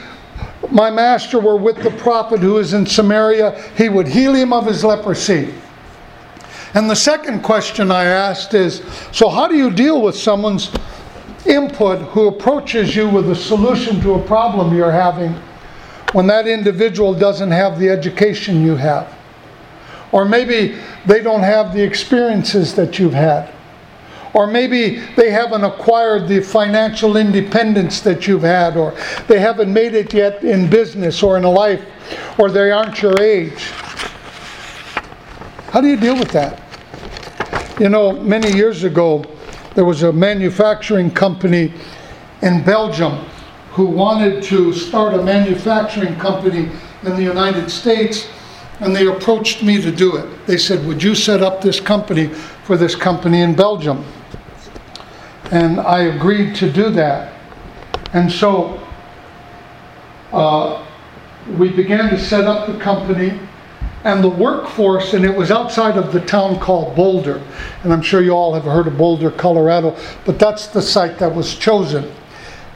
my 0.72 0.89
master 0.89 1.39
were 1.39 1.58
with 1.58 1.82
the 1.84 1.91
prophet 1.91 2.39
who 2.39 2.58
is 2.58 2.74
in 2.74 2.86
Samaria, 2.86 3.62
he 3.77 3.89
would 3.89 4.08
heal 4.08 4.34
him 4.34 4.53
of 4.53 4.65
his 4.65 4.84
leprosy. 4.84 5.53
And 6.74 6.89
the 6.89 6.96
second 6.96 7.41
question 7.41 7.91
I 7.91 8.06
asked 8.06 8.53
is 8.53 8.84
So, 9.12 9.29
how 9.29 9.48
do 9.48 9.56
you 9.56 9.72
deal 9.72 10.01
with 10.01 10.15
someone's 10.15 10.72
input 11.46 12.00
who 12.10 12.27
approaches 12.27 12.96
you 12.96 13.10
with 13.10 13.29
a 13.32 13.36
solution 13.36 14.00
to 14.01 14.13
a 14.13 14.24
problem 14.25 14.75
you're 14.75 14.91
having 14.91 15.34
when 16.12 16.27
that 16.27 16.48
individual 16.48 17.13
doesn't 17.13 17.51
have 17.51 17.79
the 17.79 17.89
education 17.89 18.63
you 18.63 18.75
have? 18.75 19.19
Or 20.12 20.25
maybe 20.25 20.78
they 21.06 21.22
don't 21.22 21.44
have 21.44 21.74
the 21.74 21.84
experiences 21.84 22.75
that 22.75 22.98
you've 23.00 23.13
had. 23.13 23.54
Or 24.34 24.46
maybe 24.46 25.00
they 25.16 25.32
haven't 25.32 25.63
acquired 25.63 26.28
the 26.28 26.42
financial 26.42 27.18
independence 27.18 28.01
that 28.01 28.28
you've 28.28 28.44
had, 28.44 28.78
or 28.78 28.96
they 29.28 29.39
haven't 29.39 29.72
made 29.74 29.96
it 29.96 30.13
yet 30.13 30.44
in 30.44 30.70
business 30.70 31.24
or 31.24 31.38
in 31.38 31.44
life, 31.44 31.84
or 32.38 32.50
they 32.50 32.72
aren't 32.72 33.01
your 33.01 33.20
age. 33.22 33.72
How 35.72 35.82
do 35.82 35.88
you 35.88 35.98
deal 35.98 36.18
with 36.18 36.32
that? 36.32 36.62
You 37.80 37.89
know, 37.89 38.12
many 38.12 38.51
years 38.51 38.84
ago, 38.84 39.24
there 39.74 39.86
was 39.86 40.04
a 40.04 40.12
manufacturing 40.12 41.10
company 41.12 41.74
in 42.42 42.63
Belgium 42.63 43.25
who 43.72 43.86
wanted 43.86 44.44
to 44.44 44.74
start 44.74 45.13
a 45.13 45.24
manufacturing 45.24 46.16
company 46.18 46.70
in 47.04 47.16
the 47.16 47.24
United 47.24 47.70
States 47.70 48.28
and 48.79 48.95
they 48.95 49.07
approached 49.07 49.63
me 49.63 49.81
to 49.81 49.91
do 49.91 50.15
it. 50.15 50.45
They 50.45 50.57
said, 50.57 50.86
Would 50.86 51.03
you 51.03 51.15
set 51.15 51.41
up 51.41 51.62
this 51.62 51.79
company 51.79 52.27
for 52.27 52.77
this 52.77 52.95
company 52.95 53.41
in 53.41 53.55
Belgium? 53.55 54.05
And 55.51 55.79
I 55.79 56.03
agreed 56.03 56.55
to 56.57 56.71
do 56.71 56.89
that. 56.91 57.33
And 58.13 58.31
so 58.31 58.79
uh, 60.31 60.86
we 61.57 61.69
began 61.69 62.09
to 62.09 62.19
set 62.19 62.45
up 62.45 62.67
the 62.67 62.79
company 62.79 63.39
and 64.05 64.24
the 64.24 64.29
workforce, 64.29 65.13
and 65.13 65.25
it 65.25 65.36
was 65.36 65.51
outside 65.51 65.98
of 65.98 66.13
the 66.13 66.21
town 66.21 66.57
called 66.59 66.95
Boulder. 66.95 67.41
And 67.83 67.91
I'm 67.91 68.01
sure 68.01 68.21
you 68.21 68.31
all 68.31 68.53
have 68.53 68.63
heard 68.63 68.88
of 68.88 68.98
Boulder, 68.98 69.29
Colorado, 69.29 69.98
but 70.25 70.39
that's 70.39 70.67
the 70.67 70.81
site 70.81 71.17
that 71.19 71.33
was 71.33 71.55
chosen. 71.55 72.09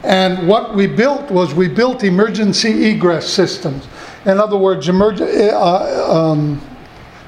And 0.03 0.49
what 0.49 0.75
we 0.75 0.85
built 0.85 1.31
was 1.31 1.53
we 1.53 1.69
built 1.69 2.03
emergency 2.03 2.89
egress 2.89 3.27
systems. 3.29 3.87
In 4.25 4.39
other 4.39 4.57
words, 4.57 4.87
emerg- 4.87 5.21
uh, 5.21 6.13
um, 6.13 6.61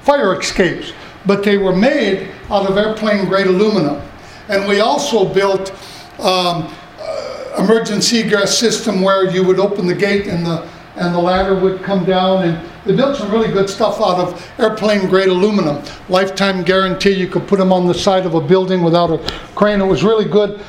fire 0.02 0.40
escapes, 0.40 0.94
but 1.26 1.44
they 1.44 1.58
were 1.58 1.76
made 1.76 2.30
out 2.50 2.70
of 2.70 2.78
airplane 2.78 3.26
grade 3.28 3.48
aluminum. 3.48 4.02
And 4.48 4.68
we 4.68 4.80
also 4.80 5.26
built 5.34 5.72
um, 6.20 6.74
uh, 7.00 7.56
emergency 7.60 8.20
egress 8.20 8.58
system 8.58 9.02
where 9.02 9.30
you 9.30 9.44
would 9.44 9.60
open 9.60 9.88
the 9.88 9.96
gate 9.96 10.28
and 10.28 10.46
the 10.46 10.68
and 10.98 11.14
the 11.14 11.20
ladder 11.20 11.56
would 11.56 11.84
come 11.84 12.06
down. 12.06 12.48
And 12.48 12.70
they 12.86 12.96
built 12.96 13.18
some 13.18 13.32
really 13.32 13.52
good 13.52 13.70
stuff 13.70 14.00
out 14.00 14.18
of 14.18 14.52
airplane 14.60 15.08
grade 15.10 15.28
aluminum. 15.28 15.84
Lifetime 16.10 16.64
guarantee 16.64 17.12
you 17.12 17.28
could 17.28 17.48
put 17.48 17.60
them 17.60 17.74
on 17.74 17.88
the 17.88 17.94
side 17.94 18.26
of 18.26 18.34
a 18.36 18.42
building 18.42 18.82
without 18.82 19.12
a 19.12 19.18
crane. 19.56 19.82
It 19.82 19.86
was 19.86 20.04
really 20.04 20.26
good. 20.26 20.62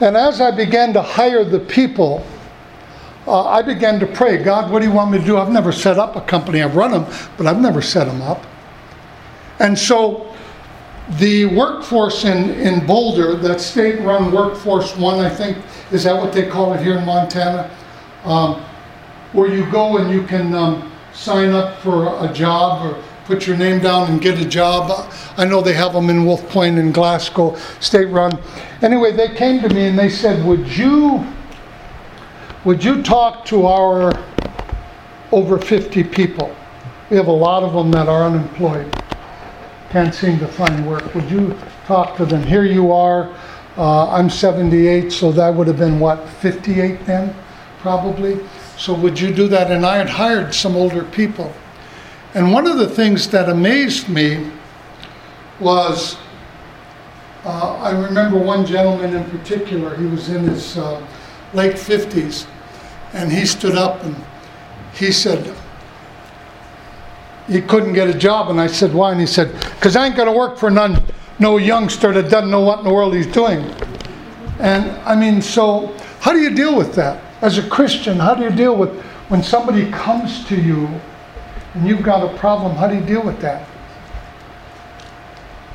And 0.00 0.16
as 0.16 0.40
i 0.40 0.50
began 0.50 0.92
to 0.92 1.02
hire 1.02 1.44
the 1.44 1.58
people 1.58 2.24
uh, 3.28 3.44
I 3.44 3.62
began 3.62 4.00
to 4.00 4.06
pray, 4.06 4.42
God, 4.42 4.70
what 4.70 4.80
do 4.80 4.86
you 4.86 4.92
want 4.92 5.10
me 5.10 5.18
to 5.18 5.24
do? 5.24 5.36
I've 5.36 5.50
never 5.50 5.70
set 5.70 5.98
up 5.98 6.16
a 6.16 6.20
company. 6.22 6.62
I've 6.62 6.76
run 6.76 6.92
them, 6.92 7.06
but 7.36 7.46
I've 7.46 7.60
never 7.60 7.82
set 7.82 8.06
them 8.06 8.22
up. 8.22 8.46
And 9.58 9.78
so 9.78 10.34
the 11.18 11.46
workforce 11.46 12.24
in, 12.24 12.50
in 12.50 12.86
Boulder, 12.86 13.36
that 13.36 13.60
state 13.60 14.00
run 14.00 14.32
Workforce 14.32 14.96
One, 14.96 15.20
I 15.20 15.28
think, 15.28 15.58
is 15.90 16.04
that 16.04 16.16
what 16.16 16.32
they 16.32 16.48
call 16.48 16.74
it 16.74 16.82
here 16.82 16.98
in 16.98 17.04
Montana? 17.04 17.70
Um, 18.24 18.62
where 19.32 19.52
you 19.52 19.70
go 19.70 19.98
and 19.98 20.10
you 20.10 20.22
can 20.26 20.54
um, 20.54 20.90
sign 21.12 21.50
up 21.50 21.78
for 21.80 22.24
a 22.24 22.32
job 22.32 22.86
or 22.86 23.02
put 23.24 23.46
your 23.46 23.56
name 23.56 23.80
down 23.80 24.10
and 24.10 24.20
get 24.20 24.38
a 24.40 24.44
job. 24.44 25.10
I 25.36 25.44
know 25.44 25.60
they 25.60 25.74
have 25.74 25.92
them 25.92 26.08
in 26.08 26.24
Wolf 26.24 26.48
Point 26.48 26.78
and 26.78 26.94
Glasgow, 26.94 27.56
state 27.80 28.06
run. 28.06 28.38
Anyway, 28.80 29.12
they 29.12 29.34
came 29.34 29.60
to 29.60 29.68
me 29.68 29.86
and 29.86 29.98
they 29.98 30.08
said, 30.08 30.44
Would 30.46 30.66
you 30.76 31.26
would 32.64 32.82
you 32.82 33.02
talk 33.02 33.44
to 33.46 33.66
our 33.66 34.12
over 35.32 35.58
50 35.58 36.04
people? 36.04 36.54
We 37.10 37.16
have 37.16 37.28
a 37.28 37.32
lot 37.32 37.62
of 37.62 37.72
them 37.72 37.90
that 37.92 38.08
are 38.08 38.24
unemployed, 38.24 38.92
can't 39.90 40.14
seem 40.14 40.38
to 40.40 40.48
find 40.48 40.86
work. 40.86 41.14
Would 41.14 41.30
you 41.30 41.56
talk 41.86 42.16
to 42.16 42.26
them? 42.26 42.42
Here 42.42 42.64
you 42.64 42.92
are. 42.92 43.34
Uh, 43.76 44.10
I'm 44.10 44.28
78, 44.28 45.12
so 45.12 45.30
that 45.32 45.54
would 45.54 45.68
have 45.68 45.78
been 45.78 46.00
what, 46.00 46.28
58 46.28 47.06
then, 47.06 47.34
probably? 47.78 48.40
So 48.76 48.92
would 48.92 49.18
you 49.18 49.32
do 49.32 49.46
that? 49.48 49.70
And 49.70 49.86
I 49.86 49.96
had 49.96 50.08
hired 50.08 50.52
some 50.52 50.76
older 50.76 51.04
people. 51.04 51.52
And 52.34 52.52
one 52.52 52.66
of 52.66 52.76
the 52.76 52.88
things 52.88 53.28
that 53.30 53.48
amazed 53.48 54.08
me 54.08 54.50
was 55.60 56.18
uh, 57.44 57.76
I 57.76 57.90
remember 57.90 58.36
one 58.36 58.66
gentleman 58.66 59.14
in 59.14 59.24
particular, 59.30 59.96
he 59.96 60.06
was 60.06 60.28
in 60.28 60.44
his 60.44 60.76
uh, 60.76 61.00
late 61.54 61.74
50s. 61.74 62.46
And 63.12 63.32
he 63.32 63.46
stood 63.46 63.74
up 63.74 64.02
and 64.04 64.16
he 64.94 65.12
said, 65.12 65.54
he 67.48 67.62
couldn't 67.62 67.94
get 67.94 68.08
a 68.08 68.14
job. 68.14 68.50
And 68.50 68.60
I 68.60 68.66
said, 68.66 68.92
why? 68.92 69.12
And 69.12 69.20
he 69.20 69.26
said, 69.26 69.52
because 69.54 69.96
I 69.96 70.06
ain't 70.06 70.16
going 70.16 70.28
to 70.28 70.36
work 70.36 70.58
for 70.58 70.70
none, 70.70 71.02
no 71.38 71.56
youngster 71.56 72.12
that 72.12 72.30
doesn't 72.30 72.50
know 72.50 72.60
what 72.60 72.80
in 72.80 72.84
the 72.84 72.92
world 72.92 73.14
he's 73.14 73.26
doing. 73.26 73.60
And 74.58 74.90
I 75.02 75.14
mean, 75.14 75.40
so 75.40 75.94
how 76.20 76.32
do 76.32 76.38
you 76.38 76.54
deal 76.54 76.76
with 76.76 76.94
that? 76.94 77.22
As 77.40 77.58
a 77.58 77.68
Christian, 77.68 78.18
how 78.18 78.34
do 78.34 78.42
you 78.42 78.50
deal 78.50 78.76
with 78.76 78.90
when 79.28 79.42
somebody 79.42 79.90
comes 79.90 80.44
to 80.46 80.60
you 80.60 80.88
and 81.74 81.88
you've 81.88 82.02
got 82.02 82.22
a 82.22 82.36
problem? 82.38 82.74
How 82.74 82.88
do 82.88 82.96
you 82.96 83.04
deal 83.04 83.22
with 83.22 83.40
that? 83.40 83.66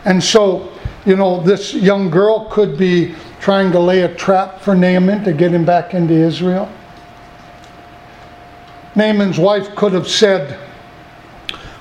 And 0.05 0.21
so, 0.21 0.72
you 1.05 1.15
know, 1.15 1.41
this 1.41 1.73
young 1.73 2.09
girl 2.09 2.45
could 2.49 2.77
be 2.77 3.15
trying 3.41 3.71
to 3.73 3.79
lay 3.79 4.01
a 4.01 4.15
trap 4.15 4.61
for 4.61 4.73
Naaman 4.73 5.23
to 5.25 5.33
get 5.33 5.51
him 5.53 5.65
back 5.65 5.93
into 5.93 6.13
Israel. 6.13 6.71
Naaman's 8.95 9.37
wife 9.37 9.75
could 9.75 9.93
have 9.93 10.07
said, 10.07 10.59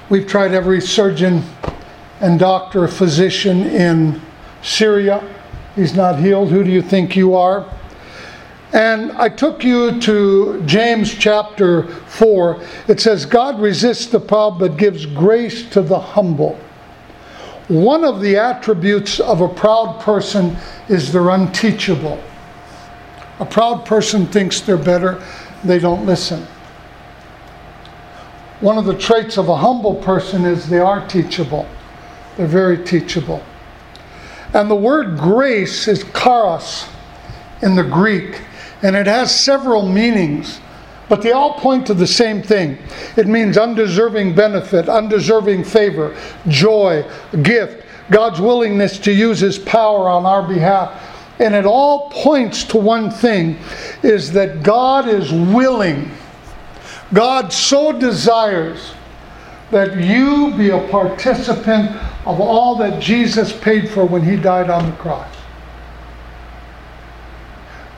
We've 0.09 0.27
tried 0.27 0.53
every 0.53 0.81
surgeon 0.81 1.43
and 2.21 2.39
doctor, 2.39 2.87
physician 2.89 3.63
in 3.63 4.21
Syria. 4.63 5.23
He's 5.75 5.95
not 5.95 6.19
healed. 6.19 6.51
Who 6.51 6.65
do 6.65 6.71
you 6.71 6.83
think 6.83 7.17
you 7.17 7.35
are? 7.35 7.67
And 8.73 9.13
I 9.13 9.29
took 9.29 9.65
you 9.65 10.01
to 10.01 10.63
James 10.67 11.15
chapter 11.15 11.87
4. 11.87 12.63
It 12.89 13.01
says, 13.01 13.27
God 13.27 13.61
resists 13.61 14.07
the 14.07 14.21
proud 14.21 14.59
but 14.59 14.77
gives 14.77 15.07
grace 15.07 15.69
to 15.71 15.83
the 15.83 15.99
humble. 15.99 16.59
One 17.69 18.05
of 18.05 18.21
the 18.21 18.37
attributes 18.37 19.21
of 19.21 19.41
a 19.41 19.49
proud 19.49 20.01
person 20.01 20.57
is 20.89 21.13
they're 21.13 21.31
unteachable. 21.31 22.23
A 23.39 23.45
proud 23.45 23.85
person 23.85 24.27
thinks 24.27 24.61
they're 24.61 24.77
better, 24.77 25.23
they 25.65 25.79
don't 25.79 26.05
listen. 26.05 26.47
One 28.61 28.79
of 28.79 28.85
the 28.85 28.97
traits 28.97 29.39
of 29.39 29.49
a 29.49 29.57
humble 29.57 29.97
person 29.97 30.45
is 30.45 30.69
they 30.69 30.79
are 30.79 31.07
teachable. 31.09 31.67
They're 32.37 32.47
very 32.47 32.85
teachable. 32.85 33.43
And 34.55 34.71
the 34.71 34.77
word 34.77 35.19
grace 35.19 35.89
is 35.89 36.05
charis 36.15 36.89
in 37.63 37.75
the 37.75 37.85
Greek, 37.85 38.41
and 38.83 38.95
it 38.95 39.07
has 39.07 39.35
several 39.35 39.89
meanings, 39.89 40.61
but 41.13 41.21
they 41.21 41.33
all 41.33 41.53
point 41.53 41.87
to 41.87 41.93
the 41.93 42.07
same 42.07 42.41
thing. 42.43 42.79
It 43.19 43.27
means 43.27 43.59
undeserving 43.59 44.35
benefit, 44.35 44.89
undeserving 44.89 45.63
favor, 45.63 46.17
joy, 46.49 47.05
gift, 47.43 47.85
God's 48.11 48.41
willingness 48.41 48.99
to 49.01 49.13
use 49.13 49.39
his 49.39 49.59
power 49.59 50.09
on 50.09 50.25
our 50.25 50.43
behalf. 50.43 50.91
And 51.39 51.55
it 51.55 51.67
all 51.67 52.09
points 52.09 52.65
to 52.65 52.79
one 52.79 53.11
thing 53.11 53.59
is 54.03 54.33
that 54.33 54.63
God 54.63 55.07
is 55.07 55.31
willing 55.31 56.11
God 57.13 57.53
so 57.53 57.93
desires 57.93 58.95
that 59.71 59.99
you 59.99 60.55
be 60.57 60.71
a 60.71 60.89
participant 60.89 61.91
of 62.25 62.41
all 62.41 62.75
that 62.77 63.03
Jesus 63.03 63.53
paid 63.53 63.91
for 63.91 64.07
when 64.07 64.25
he 64.25 64.37
died 64.37 64.71
on 64.71 64.91
the 64.91 64.97
cross. 64.97 65.32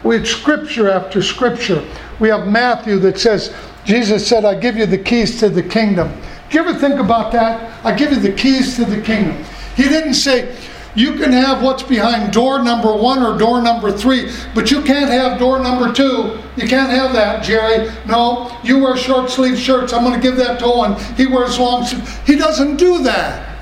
We 0.04 0.16
have 0.16 0.28
scripture 0.28 0.90
after 0.90 1.22
scripture. 1.22 1.84
We 2.20 2.28
have 2.28 2.46
Matthew 2.46 2.98
that 3.00 3.18
says, 3.18 3.54
Jesus 3.84 4.26
said, 4.26 4.44
I 4.44 4.54
give 4.54 4.76
you 4.76 4.86
the 4.86 4.98
keys 4.98 5.40
to 5.40 5.48
the 5.48 5.62
kingdom. 5.62 6.12
Do 6.50 6.58
you 6.58 6.64
ever 6.64 6.78
think 6.78 7.00
about 7.00 7.32
that? 7.32 7.84
I 7.84 7.94
give 7.94 8.12
you 8.12 8.20
the 8.20 8.32
keys 8.32 8.76
to 8.76 8.84
the 8.84 9.00
kingdom. 9.00 9.42
He 9.76 9.84
didn't 9.84 10.14
say, 10.14 10.54
you 10.94 11.14
can 11.14 11.32
have 11.32 11.62
what's 11.62 11.82
behind 11.82 12.32
door 12.32 12.62
number 12.62 12.94
one 12.94 13.22
or 13.22 13.36
door 13.36 13.60
number 13.60 13.90
three, 13.90 14.30
but 14.54 14.70
you 14.70 14.80
can't 14.82 15.10
have 15.10 15.40
door 15.40 15.58
number 15.58 15.92
two. 15.92 16.38
You 16.56 16.68
can't 16.68 16.90
have 16.90 17.12
that, 17.14 17.42
Jerry. 17.42 17.90
No, 18.06 18.56
you 18.62 18.78
wear 18.78 18.96
short 18.96 19.28
sleeve 19.28 19.58
shirts. 19.58 19.92
I'm 19.92 20.04
going 20.04 20.14
to 20.14 20.20
give 20.20 20.36
that 20.36 20.60
to 20.60 20.66
Owen. 20.66 20.94
He 21.16 21.26
wears 21.26 21.58
long 21.58 21.84
sleeves. 21.84 22.16
He 22.26 22.36
doesn't 22.36 22.76
do 22.76 23.02
that. 23.02 23.58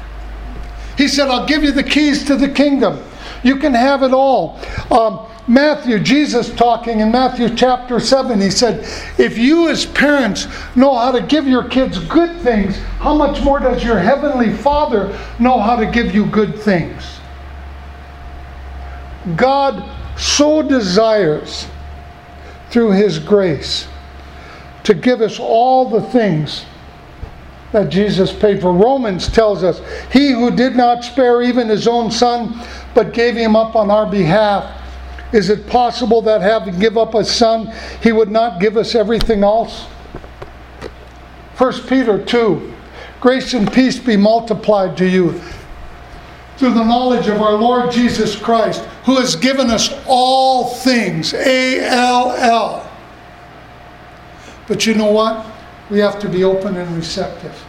He 0.98 1.08
said, 1.08 1.28
I'll 1.28 1.46
give 1.46 1.64
you 1.64 1.72
the 1.72 1.82
keys 1.82 2.24
to 2.26 2.36
the 2.36 2.48
kingdom. 2.48 3.02
You 3.42 3.56
can 3.56 3.72
have 3.72 4.02
it 4.02 4.12
all. 4.12 4.60
Um, 4.90 5.26
Matthew, 5.48 5.98
Jesus 5.98 6.54
talking 6.54 7.00
in 7.00 7.10
Matthew 7.10 7.54
chapter 7.54 7.98
7, 7.98 8.40
he 8.40 8.50
said, 8.50 8.86
If 9.18 9.36
you 9.36 9.68
as 9.68 9.84
parents 9.84 10.46
know 10.76 10.96
how 10.96 11.10
to 11.10 11.20
give 11.20 11.48
your 11.48 11.64
kids 11.64 11.98
good 11.98 12.40
things, 12.42 12.76
how 13.00 13.14
much 13.14 13.42
more 13.42 13.58
does 13.58 13.82
your 13.82 13.98
heavenly 13.98 14.52
Father 14.56 15.18
know 15.40 15.58
how 15.58 15.74
to 15.74 15.86
give 15.86 16.14
you 16.14 16.26
good 16.26 16.58
things? 16.60 17.18
God 19.36 19.82
so 20.16 20.62
desires 20.62 21.66
through 22.70 22.92
His 22.92 23.18
grace 23.18 23.88
to 24.84 24.94
give 24.94 25.20
us 25.20 25.40
all 25.40 25.88
the 25.88 26.02
things 26.02 26.64
that 27.72 27.88
Jesus 27.88 28.32
paid 28.32 28.60
for. 28.60 28.72
Romans 28.72 29.28
tells 29.28 29.64
us, 29.64 29.80
He 30.12 30.30
who 30.30 30.50
did 30.50 30.76
not 30.76 31.04
spare 31.04 31.42
even 31.42 31.68
His 31.68 31.88
own 31.88 32.10
Son, 32.10 32.60
but 32.94 33.12
gave 33.12 33.34
Him 33.34 33.56
up 33.56 33.74
on 33.74 33.90
our 33.90 34.06
behalf. 34.06 34.78
Is 35.32 35.48
it 35.48 35.66
possible 35.66 36.20
that 36.22 36.42
having 36.42 36.78
give 36.78 36.98
up 36.98 37.14
a 37.14 37.24
son, 37.24 37.72
he 38.02 38.12
would 38.12 38.30
not 38.30 38.60
give 38.60 38.76
us 38.76 38.94
everything 38.94 39.42
else? 39.42 39.84
1 41.56 41.72
Peter 41.88 42.22
2 42.22 42.72
Grace 43.20 43.54
and 43.54 43.72
peace 43.72 44.00
be 44.00 44.16
multiplied 44.16 44.96
to 44.96 45.06
you 45.06 45.40
through 46.56 46.74
the 46.74 46.84
knowledge 46.84 47.28
of 47.28 47.40
our 47.40 47.52
Lord 47.52 47.92
Jesus 47.92 48.34
Christ, 48.34 48.82
who 49.04 49.16
has 49.16 49.36
given 49.36 49.70
us 49.70 49.94
all 50.06 50.74
things. 50.74 51.32
A 51.32 51.80
L 51.80 52.32
L. 52.32 52.90
But 54.66 54.86
you 54.86 54.94
know 54.94 55.10
what? 55.10 55.46
We 55.88 56.00
have 56.00 56.18
to 56.20 56.28
be 56.28 56.42
open 56.42 56.76
and 56.76 56.96
receptive 56.96 57.64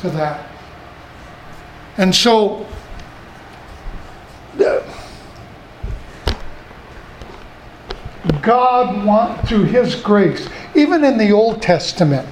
to 0.00 0.10
that. 0.10 0.48
And 1.96 2.14
so, 2.14 2.66
God 8.42 9.04
want 9.04 9.48
through 9.48 9.64
His 9.64 9.94
grace, 9.94 10.48
even 10.74 11.04
in 11.04 11.18
the 11.18 11.32
Old 11.32 11.62
Testament, 11.62 12.28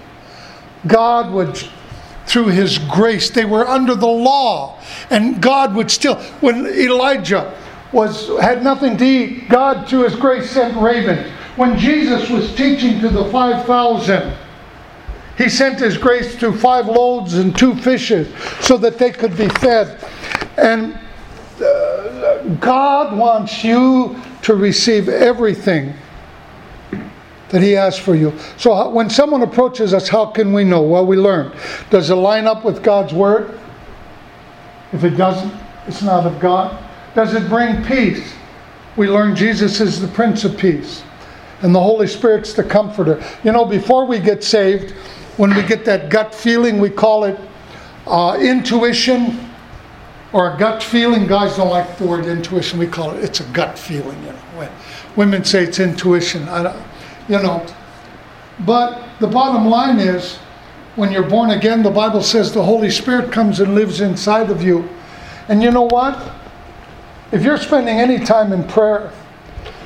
God 0.87 1.33
would 1.33 1.57
through 2.27 2.49
his 2.49 2.79
grace. 2.79 3.31
They 3.31 3.45
were 3.45 3.67
under 3.67 3.95
the 3.95 4.07
law, 4.07 4.81
and 5.11 5.41
God 5.41 5.75
would 5.75 5.91
still. 5.91 6.17
When 6.41 6.67
Elijah 6.67 7.57
was 7.93 8.29
had 8.41 8.63
nothing 8.63 8.97
to 8.99 9.05
eat, 9.05 9.49
God, 9.49 9.89
through 9.89 10.05
his 10.05 10.17
grace, 10.17 10.51
sent 10.51 10.77
ravens. 10.77 11.31
When 11.55 11.79
Jesus 11.79 12.29
was 12.29 12.55
teaching 12.55 13.01
to 13.01 13.09
the 13.09 13.25
five 13.31 13.65
thousand, 13.65 14.37
he 15.39 15.49
sent 15.49 15.79
his 15.79 15.97
grace 15.97 16.37
to 16.41 16.53
five 16.53 16.87
loaves 16.87 17.35
and 17.35 17.57
two 17.57 17.75
fishes, 17.77 18.29
so 18.61 18.77
that 18.79 18.99
they 18.99 19.13
could 19.13 19.37
be 19.37 19.49
fed. 19.49 19.99
And 20.59 20.99
God 22.61 23.17
wants 23.17 23.65
you 23.65 24.21
to 24.43 24.55
receive 24.55 25.09
everything 25.09 25.95
that 27.49 27.63
He 27.63 27.73
has 27.73 27.99
for 27.99 28.15
you. 28.15 28.37
So 28.57 28.89
when 28.91 29.09
someone 29.09 29.43
approaches 29.43 29.95
us, 29.95 30.09
how 30.09 30.27
can 30.27 30.53
we 30.53 30.65
know? 30.65 30.83
Well, 30.83 31.07
we 31.07 31.17
learn. 31.17 31.57
Does 31.91 32.11
it 32.11 32.15
line 32.15 32.47
up 32.47 32.65
with 32.65 32.83
God's 32.83 33.13
Word? 33.13 33.59
If 34.93 35.05
it 35.05 35.11
doesn't, 35.11 35.53
it's 35.87 36.03
not 36.03 36.27
of 36.27 36.41
God. 36.41 36.83
Does 37.15 37.35
it 37.35 37.49
bring 37.49 37.85
peace? 37.85 38.35
We 38.97 39.09
learn 39.09 39.37
Jesus 39.37 39.81
is 39.81 40.01
the 40.01 40.09
Prince 40.09 40.45
of 40.45 40.57
Peace. 40.57 41.03
And 41.63 41.75
the 41.75 41.81
Holy 41.81 42.07
Spirit's 42.07 42.53
the 42.53 42.65
comforter. 42.65 43.23
You 43.43 43.53
know, 43.53 43.65
before 43.65 44.07
we 44.07 44.19
get 44.19 44.45
saved, 44.45 44.93
when 45.37 45.55
we 45.55 45.63
get 45.63 45.85
that 45.85 46.11
gut 46.11 46.35
feeling, 46.35 46.79
we 46.79 46.91
call 46.91 47.25
it 47.25 47.39
uh, 48.07 48.39
intuition 48.41 49.51
or 50.37 50.55
a 50.55 50.59
gut 50.59 50.83
feeling. 50.83 51.27
Guys 51.27 51.57
don't 51.57 51.71
like 51.71 51.97
the 51.97 52.07
word 52.07 52.27
intuition. 52.27 52.79
We 52.79 52.87
call 52.87 53.13
it, 53.13 53.25
it's 53.25 53.41
a 53.41 53.45
gut 53.55 53.79
feeling. 53.79 54.23
You 54.23 54.33
know, 54.33 54.39
when 54.57 54.71
women 55.17 55.45
say 55.45 55.65
it's 55.65 55.81
intuition. 55.81 56.47
I 56.51 56.63
don't, 56.63 56.83
you 57.27 57.43
know. 57.43 57.67
But 58.67 59.19
the 59.19 59.29
bottom 59.29 59.67
line 59.67 59.99
is, 59.99 60.37
when 60.95 61.11
you're 61.11 61.29
born 61.29 61.53
again, 61.53 61.83
the 61.83 61.91
Bible 61.91 62.23
says 62.23 62.53
the 62.53 62.63
Holy 62.63 62.91
Spirit 62.91 63.33
comes 63.33 63.61
and 63.61 63.75
lives 63.75 64.03
inside 64.03 64.51
of 64.51 64.63
you. 64.63 64.87
And 65.49 65.63
you 65.63 65.71
know 65.71 65.89
what? 65.89 66.35
If 67.33 67.43
you're 67.43 67.57
spending 67.57 67.99
any 67.99 68.23
time 68.23 68.53
in 68.53 68.63
prayer 68.65 69.11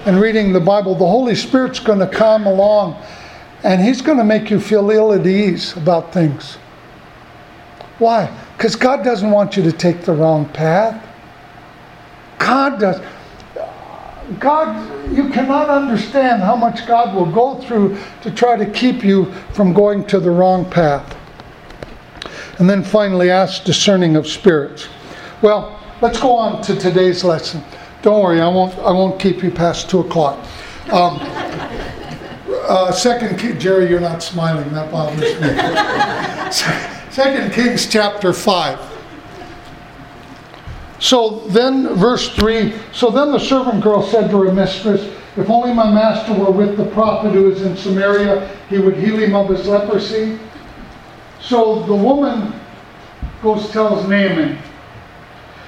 and 0.04 0.20
reading 0.20 0.52
the 0.52 0.60
Bible, 0.60 0.96
the 0.96 1.06
Holy 1.06 1.36
Spirit's 1.36 1.78
going 1.78 2.00
to 2.00 2.08
come 2.08 2.48
along 2.48 3.00
and 3.62 3.80
He's 3.80 4.02
going 4.02 4.18
to 4.18 4.24
make 4.24 4.50
you 4.50 4.58
feel 4.58 4.90
ill 4.90 5.12
at 5.12 5.24
ease 5.28 5.76
about 5.76 6.12
things. 6.12 6.56
Why? 7.98 8.36
Because 8.60 8.76
God 8.76 9.02
doesn't 9.02 9.30
want 9.30 9.56
you 9.56 9.62
to 9.62 9.72
take 9.72 10.02
the 10.02 10.12
wrong 10.12 10.44
path. 10.44 11.02
God 12.38 12.78
does. 12.78 13.00
God, 14.38 15.10
you 15.10 15.30
cannot 15.30 15.70
understand 15.70 16.42
how 16.42 16.56
much 16.56 16.86
God 16.86 17.14
will 17.14 17.24
go 17.24 17.54
through 17.62 17.96
to 18.20 18.30
try 18.30 18.56
to 18.56 18.70
keep 18.70 19.02
you 19.02 19.32
from 19.54 19.72
going 19.72 20.04
to 20.08 20.20
the 20.20 20.30
wrong 20.30 20.70
path. 20.70 21.16
And 22.58 22.68
then 22.68 22.84
finally, 22.84 23.30
ask 23.30 23.64
discerning 23.64 24.14
of 24.14 24.26
spirits. 24.26 24.88
Well, 25.40 25.80
let's 26.02 26.20
go 26.20 26.36
on 26.36 26.60
to 26.64 26.76
today's 26.76 27.24
lesson. 27.24 27.64
Don't 28.02 28.22
worry, 28.22 28.42
I 28.42 28.48
won't. 28.48 28.78
I 28.80 28.92
won't 28.92 29.18
keep 29.18 29.42
you 29.42 29.50
past 29.50 29.88
two 29.88 30.00
o'clock. 30.00 30.38
Um, 30.92 31.18
uh, 32.68 32.92
second, 32.92 33.58
Jerry, 33.58 33.88
you're 33.88 34.00
not 34.00 34.22
smiling. 34.22 34.70
That 34.74 34.92
bothers 34.92 35.40
me. 36.80 36.86
Second 37.10 37.52
Kings 37.52 37.86
chapter 37.86 38.32
five. 38.32 38.78
So 41.00 41.40
then, 41.48 41.94
verse 41.96 42.28
3 42.36 42.74
So 42.92 43.10
then 43.10 43.32
the 43.32 43.38
servant 43.38 43.82
girl 43.82 44.02
said 44.02 44.30
to 44.30 44.42
her 44.42 44.52
mistress, 44.52 45.02
If 45.36 45.48
only 45.48 45.72
my 45.72 45.90
master 45.90 46.34
were 46.34 46.50
with 46.50 46.76
the 46.76 46.84
prophet 46.90 47.32
who 47.32 47.50
is 47.50 47.62
in 47.62 47.76
Samaria, 47.76 48.46
he 48.68 48.78
would 48.78 48.96
heal 48.96 49.16
him 49.16 49.34
of 49.34 49.48
his 49.48 49.66
leprosy. 49.66 50.38
So 51.40 51.82
the 51.84 51.94
woman 51.94 52.52
goes 53.42 53.70
tells 53.70 54.06
Naaman. 54.06 54.58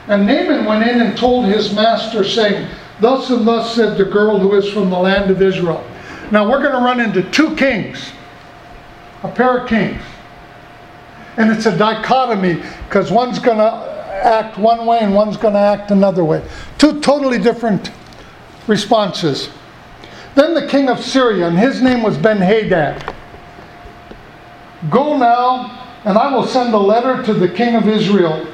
And 0.08 0.26
Naaman 0.26 0.66
went 0.66 0.86
in 0.86 1.00
and 1.00 1.16
told 1.16 1.46
his 1.46 1.72
master, 1.74 2.22
saying, 2.24 2.68
Thus 3.00 3.30
and 3.30 3.48
thus 3.48 3.74
said 3.74 3.96
the 3.96 4.04
girl 4.04 4.38
who 4.38 4.54
is 4.54 4.70
from 4.70 4.90
the 4.90 4.98
land 4.98 5.30
of 5.30 5.40
Israel. 5.40 5.82
Now 6.30 6.48
we're 6.48 6.60
going 6.60 6.72
to 6.72 6.78
run 6.78 7.00
into 7.00 7.22
two 7.30 7.56
kings. 7.56 8.12
a 9.22 9.28
pair 9.28 9.58
of 9.58 9.68
kings. 9.68 10.02
And 11.36 11.50
it's 11.50 11.66
a 11.66 11.76
dichotomy 11.76 12.62
because 12.86 13.10
one's 13.10 13.38
going 13.38 13.58
to 13.58 13.92
act 14.22 14.58
one 14.58 14.86
way 14.86 14.98
and 15.00 15.14
one's 15.14 15.36
going 15.36 15.54
to 15.54 15.60
act 15.60 15.90
another 15.90 16.24
way. 16.24 16.46
Two 16.78 17.00
totally 17.00 17.38
different 17.38 17.90
responses. 18.66 19.48
Then 20.34 20.54
the 20.54 20.66
king 20.66 20.88
of 20.88 21.00
Syria, 21.00 21.48
and 21.48 21.58
his 21.58 21.82
name 21.82 22.02
was 22.02 22.16
Ben 22.16 22.38
Hadad. 22.38 23.14
Go 24.90 25.16
now, 25.16 25.98
and 26.04 26.16
I 26.16 26.34
will 26.34 26.46
send 26.46 26.72
a 26.74 26.78
letter 26.78 27.22
to 27.24 27.34
the 27.34 27.48
king 27.48 27.74
of 27.74 27.86
Israel. 27.86 28.46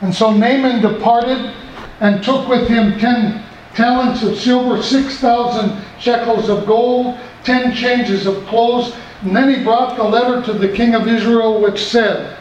And 0.00 0.14
so 0.14 0.30
Naaman 0.32 0.82
departed 0.82 1.54
and 2.00 2.22
took 2.22 2.48
with 2.48 2.68
him 2.68 2.98
ten 2.98 3.42
talents 3.74 4.22
of 4.22 4.36
silver, 4.36 4.82
six 4.82 5.18
thousand 5.18 5.82
shekels 5.98 6.48
of 6.48 6.66
gold, 6.66 7.18
ten 7.44 7.74
changes 7.74 8.26
of 8.26 8.44
clothes. 8.46 8.94
And 9.22 9.36
then 9.36 9.54
he 9.54 9.62
brought 9.62 9.96
the 9.96 10.02
letter 10.02 10.42
to 10.42 10.58
the 10.58 10.72
king 10.72 10.94
of 10.94 11.06
Israel, 11.06 11.60
which 11.60 11.84
said, 11.84 12.36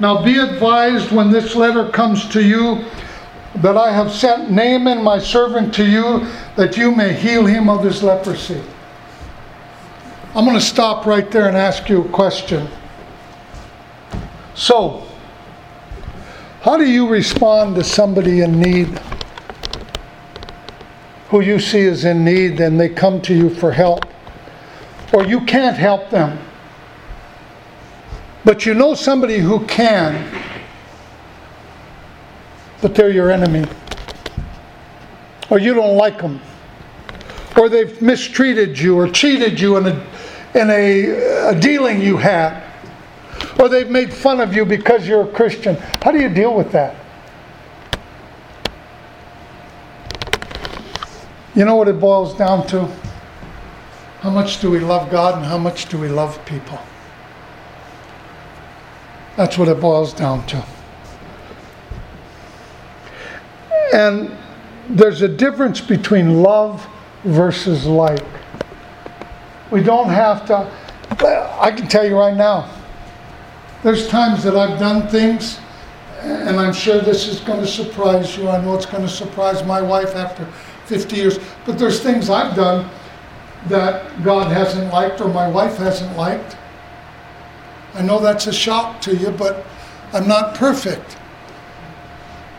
Now 0.00 0.22
be 0.22 0.38
advised 0.38 1.12
when 1.12 1.30
this 1.30 1.54
letter 1.54 1.88
comes 1.88 2.28
to 2.30 2.44
you 2.44 2.84
that 3.56 3.76
I 3.76 3.92
have 3.92 4.10
sent 4.10 4.50
Naaman 4.50 5.02
my 5.02 5.18
servant 5.18 5.72
to 5.74 5.84
you, 5.84 6.26
that 6.56 6.76
you 6.76 6.92
may 6.92 7.12
heal 7.12 7.46
him 7.46 7.68
of 7.68 7.84
his 7.84 8.02
leprosy. 8.02 8.60
I'm 10.34 10.44
going 10.44 10.58
to 10.58 10.64
stop 10.64 11.06
right 11.06 11.30
there 11.30 11.46
and 11.46 11.56
ask 11.56 11.88
you 11.88 12.02
a 12.02 12.08
question. 12.08 12.68
So, 14.56 15.06
how 16.62 16.76
do 16.76 16.90
you 16.90 17.08
respond 17.08 17.76
to 17.76 17.84
somebody 17.84 18.40
in 18.40 18.58
need? 18.58 18.98
Who 21.28 21.40
you 21.40 21.60
see 21.60 21.80
is 21.80 22.04
in 22.04 22.24
need 22.24 22.60
and 22.60 22.80
they 22.80 22.88
come 22.88 23.20
to 23.22 23.34
you 23.34 23.50
for 23.50 23.70
help? 23.70 24.04
Or 25.12 25.24
you 25.24 25.40
can't 25.42 25.76
help 25.76 26.10
them, 26.10 26.38
but 28.44 28.66
you 28.66 28.74
know 28.74 28.94
somebody 28.94 29.38
who 29.38 29.64
can, 29.66 30.42
but 32.82 32.94
they're 32.94 33.10
your 33.10 33.30
enemy. 33.30 33.64
Or 35.50 35.58
you 35.58 35.74
don't 35.74 35.96
like 35.96 36.18
them. 36.18 36.40
Or 37.56 37.68
they've 37.68 38.00
mistreated 38.02 38.78
you 38.78 38.96
or 38.96 39.08
cheated 39.08 39.60
you 39.60 39.76
in 39.76 39.86
a, 39.86 40.06
in 40.54 40.70
a, 40.70 41.50
a 41.50 41.60
dealing 41.60 42.00
you 42.00 42.16
had. 42.16 42.62
Or 43.58 43.68
they've 43.68 43.90
made 43.90 44.12
fun 44.12 44.40
of 44.40 44.54
you 44.54 44.64
because 44.64 45.06
you're 45.06 45.22
a 45.22 45.32
Christian. 45.32 45.76
How 46.02 46.10
do 46.10 46.20
you 46.20 46.28
deal 46.28 46.54
with 46.54 46.72
that? 46.72 46.96
You 51.54 51.64
know 51.64 51.76
what 51.76 51.86
it 51.86 52.00
boils 52.00 52.36
down 52.36 52.66
to? 52.68 52.90
How 54.24 54.30
much 54.30 54.58
do 54.62 54.70
we 54.70 54.78
love 54.78 55.10
God 55.10 55.36
and 55.36 55.44
how 55.44 55.58
much 55.58 55.84
do 55.90 55.98
we 55.98 56.08
love 56.08 56.42
people? 56.46 56.78
That's 59.36 59.58
what 59.58 59.68
it 59.68 59.78
boils 59.78 60.14
down 60.14 60.46
to. 60.46 60.64
And 63.92 64.34
there's 64.88 65.20
a 65.20 65.28
difference 65.28 65.82
between 65.82 66.42
love 66.42 66.88
versus 67.24 67.84
like. 67.84 68.24
We 69.70 69.82
don't 69.82 70.08
have 70.08 70.46
to, 70.46 70.72
I 71.60 71.70
can 71.70 71.86
tell 71.86 72.08
you 72.08 72.16
right 72.16 72.34
now, 72.34 72.70
there's 73.82 74.08
times 74.08 74.42
that 74.44 74.56
I've 74.56 74.80
done 74.80 75.06
things, 75.08 75.58
and 76.22 76.58
I'm 76.58 76.72
sure 76.72 77.02
this 77.02 77.28
is 77.28 77.40
going 77.40 77.60
to 77.60 77.66
surprise 77.66 78.38
you. 78.38 78.48
I 78.48 78.58
know 78.64 78.74
it's 78.74 78.86
going 78.86 79.02
to 79.02 79.08
surprise 79.12 79.62
my 79.64 79.82
wife 79.82 80.16
after 80.16 80.46
50 80.86 81.14
years, 81.14 81.38
but 81.66 81.78
there's 81.78 82.00
things 82.02 82.30
I've 82.30 82.56
done 82.56 82.88
that 83.68 84.22
God 84.22 84.52
hasn't 84.52 84.92
liked 84.92 85.20
or 85.20 85.28
my 85.28 85.48
wife 85.48 85.76
hasn't 85.76 86.16
liked. 86.16 86.56
I 87.94 88.02
know 88.02 88.20
that's 88.20 88.46
a 88.46 88.52
shock 88.52 89.00
to 89.02 89.16
you, 89.16 89.30
but 89.30 89.64
I'm 90.12 90.28
not 90.28 90.54
perfect. 90.54 91.16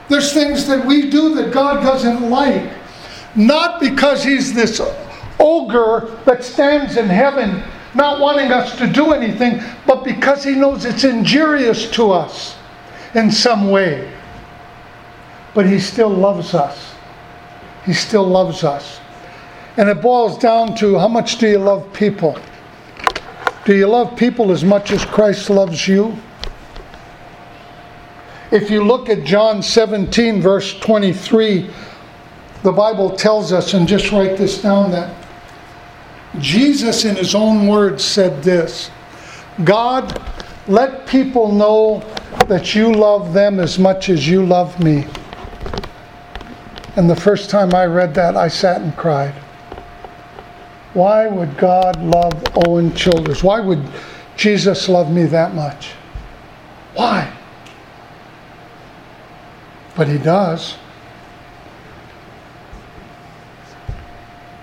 There's 0.10 0.34
things 0.34 0.68
that 0.68 0.86
we 0.86 1.10
do 1.10 1.36
that 1.36 1.54
God 1.54 1.82
doesn't 1.82 2.30
like. 2.30 2.72
Not 3.36 3.80
because 3.80 4.24
He's 4.24 4.54
this 4.54 4.82
ogre 5.40 6.18
that 6.26 6.44
stands 6.44 6.98
in 6.98 7.08
heaven 7.08 7.64
not 7.94 8.20
wanting 8.20 8.52
us 8.52 8.78
to 8.78 8.88
do 8.88 9.14
anything, 9.14 9.62
but 9.88 10.04
because 10.04 10.44
He 10.44 10.52
knows 10.52 10.86
it's 10.86 11.04
injurious 11.04 11.90
to 11.92 12.12
us 12.12 12.56
in 13.14 13.32
some 13.32 13.72
way. 13.72 14.12
But 15.54 15.66
He 15.66 15.80
still 15.80 16.10
loves 16.10 16.54
us. 16.54 16.94
He 17.86 17.94
still 17.94 18.28
loves 18.28 18.64
us. 18.64 19.00
And 19.78 19.90
it 19.90 20.02
boils 20.02 20.38
down 20.38 20.76
to 20.78 20.98
how 20.98 21.08
much 21.08 21.38
do 21.38 21.48
you 21.48 21.58
love 21.58 21.92
people? 21.94 22.38
Do 23.66 23.76
you 23.76 23.88
love 23.88 24.16
people 24.16 24.52
as 24.52 24.64
much 24.64 24.92
as 24.92 25.04
Christ 25.04 25.50
loves 25.50 25.88
you? 25.88 26.16
If 28.52 28.70
you 28.70 28.84
look 28.84 29.10
at 29.10 29.24
John 29.24 29.62
17, 29.62 30.42
verse 30.42 30.80
23, 30.80 31.70
the 32.64 32.72
Bible 32.72 33.16
tells 33.16 33.52
us, 33.52 33.74
and 33.74 33.88
just 33.88 34.12
write 34.12 34.38
this 34.38 34.62
down, 34.62 34.92
that 34.92 35.14
Jesus, 36.40 37.06
in 37.06 37.16
his 37.16 37.36
own 37.36 37.68
words, 37.68 38.04
said 38.04 38.44
this 38.44 38.92
God, 39.64 40.22
let 40.68 41.06
people 41.08 41.52
know 41.52 42.00
that 42.48 42.76
you 42.76 42.94
love 42.94 43.34
them 43.34 43.60
as 43.60 43.80
much 43.80 44.10
as 44.10 44.28
you 44.28 44.46
love 44.46 44.80
me. 44.82 45.06
And 46.96 47.10
the 47.10 47.16
first 47.16 47.50
time 47.50 47.74
I 47.74 47.86
read 47.86 48.14
that, 48.14 48.38
I 48.38 48.48
sat 48.48 48.82
and 48.82 48.96
cried. 48.96 49.34
Why 50.96 51.28
would 51.28 51.56
God 51.58 52.02
love 52.02 52.44
Owen 52.66 52.92
Childers? 52.96 53.44
Why 53.44 53.60
would 53.60 53.88
Jesus 54.36 54.90
love 54.90 55.12
me 55.12 55.26
that 55.26 55.54
much? 55.54 55.92
Why? 56.96 57.32
but 59.96 60.08
He 60.08 60.18
does. 60.18 60.76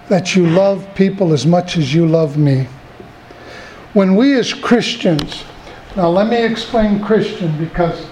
That 0.08 0.36
you 0.36 0.46
love 0.46 0.86
people 0.94 1.32
as 1.32 1.46
much 1.46 1.76
as 1.76 1.94
you 1.94 2.06
love 2.06 2.36
me. 2.36 2.66
When 3.94 4.14
we 4.14 4.34
as 4.38 4.52
Christians, 4.52 5.44
now 5.96 6.08
let 6.08 6.28
me 6.28 6.42
explain 6.42 7.02
Christian 7.02 7.56
because 7.58 8.06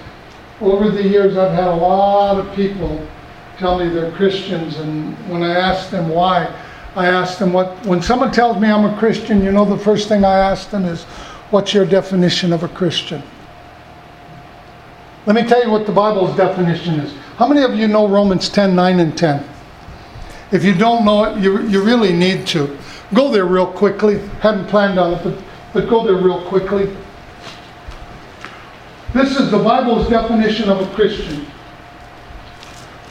over 0.61 0.91
the 0.91 1.03
years 1.03 1.37
I've 1.37 1.53
had 1.53 1.69
a 1.69 1.75
lot 1.75 2.39
of 2.39 2.55
people 2.55 3.07
tell 3.59 3.79
me 3.79 3.89
they're 3.89 4.13
Christians, 4.13 4.79
and 4.79 5.15
when 5.31 5.43
I 5.43 5.55
ask 5.55 5.91
them 5.91 6.09
why, 6.09 6.51
I 6.97 7.07
ask 7.07 7.39
them 7.39 7.53
what, 7.53 7.87
when 7.87 8.03
someone 8.03 8.33
tells 8.33 8.61
me 8.61 8.69
I'm 8.69 8.85
a 8.85 8.99
Christian, 8.99 9.43
you 9.43 9.53
know, 9.53 9.65
the 9.65 9.79
first 9.79 10.09
thing 10.09 10.25
I 10.25 10.39
ask 10.39 10.71
them 10.71 10.85
is, 10.85 11.07
What's 11.51 11.75
your 11.75 11.85
definition 11.85 12.53
of 12.53 12.63
a 12.63 12.69
Christian? 12.69 13.23
Let 15.27 15.35
me 15.35 15.43
tell 15.43 15.63
you 15.63 15.71
what 15.71 15.85
the 15.85 15.93
Bible's 15.93 16.37
definition 16.37 17.01
is. 17.01 17.13
How 17.37 17.49
many 17.49 17.63
of 17.63 17.75
you 17.75 17.89
know 17.89 18.09
Romans 18.09 18.49
10 18.49 18.75
9 18.75 19.01
and 19.01 19.19
10? 19.19 19.45
If 20.53 20.65
you 20.65 20.75
don't 20.75 21.05
know 21.05 21.25
it, 21.25 21.43
you, 21.43 21.67
you 21.67 21.83
really 21.83 22.13
need 22.13 22.47
to. 22.49 22.79
Go 23.15 23.31
there 23.33 23.45
real 23.45 23.67
quickly. 23.67 24.19
Hadn't 24.41 24.69
planned 24.69 24.99
on 24.99 25.15
it, 25.15 25.25
but, 25.25 25.43
but 25.73 25.89
go 25.89 26.05
there 26.05 26.17
real 26.17 26.45
quickly. 26.47 26.97
This 29.13 29.37
is 29.37 29.51
the 29.51 29.59
Bible's 29.59 30.09
definition 30.09 30.69
of 30.71 30.81
a 30.81 30.95
Christian. 30.95 31.47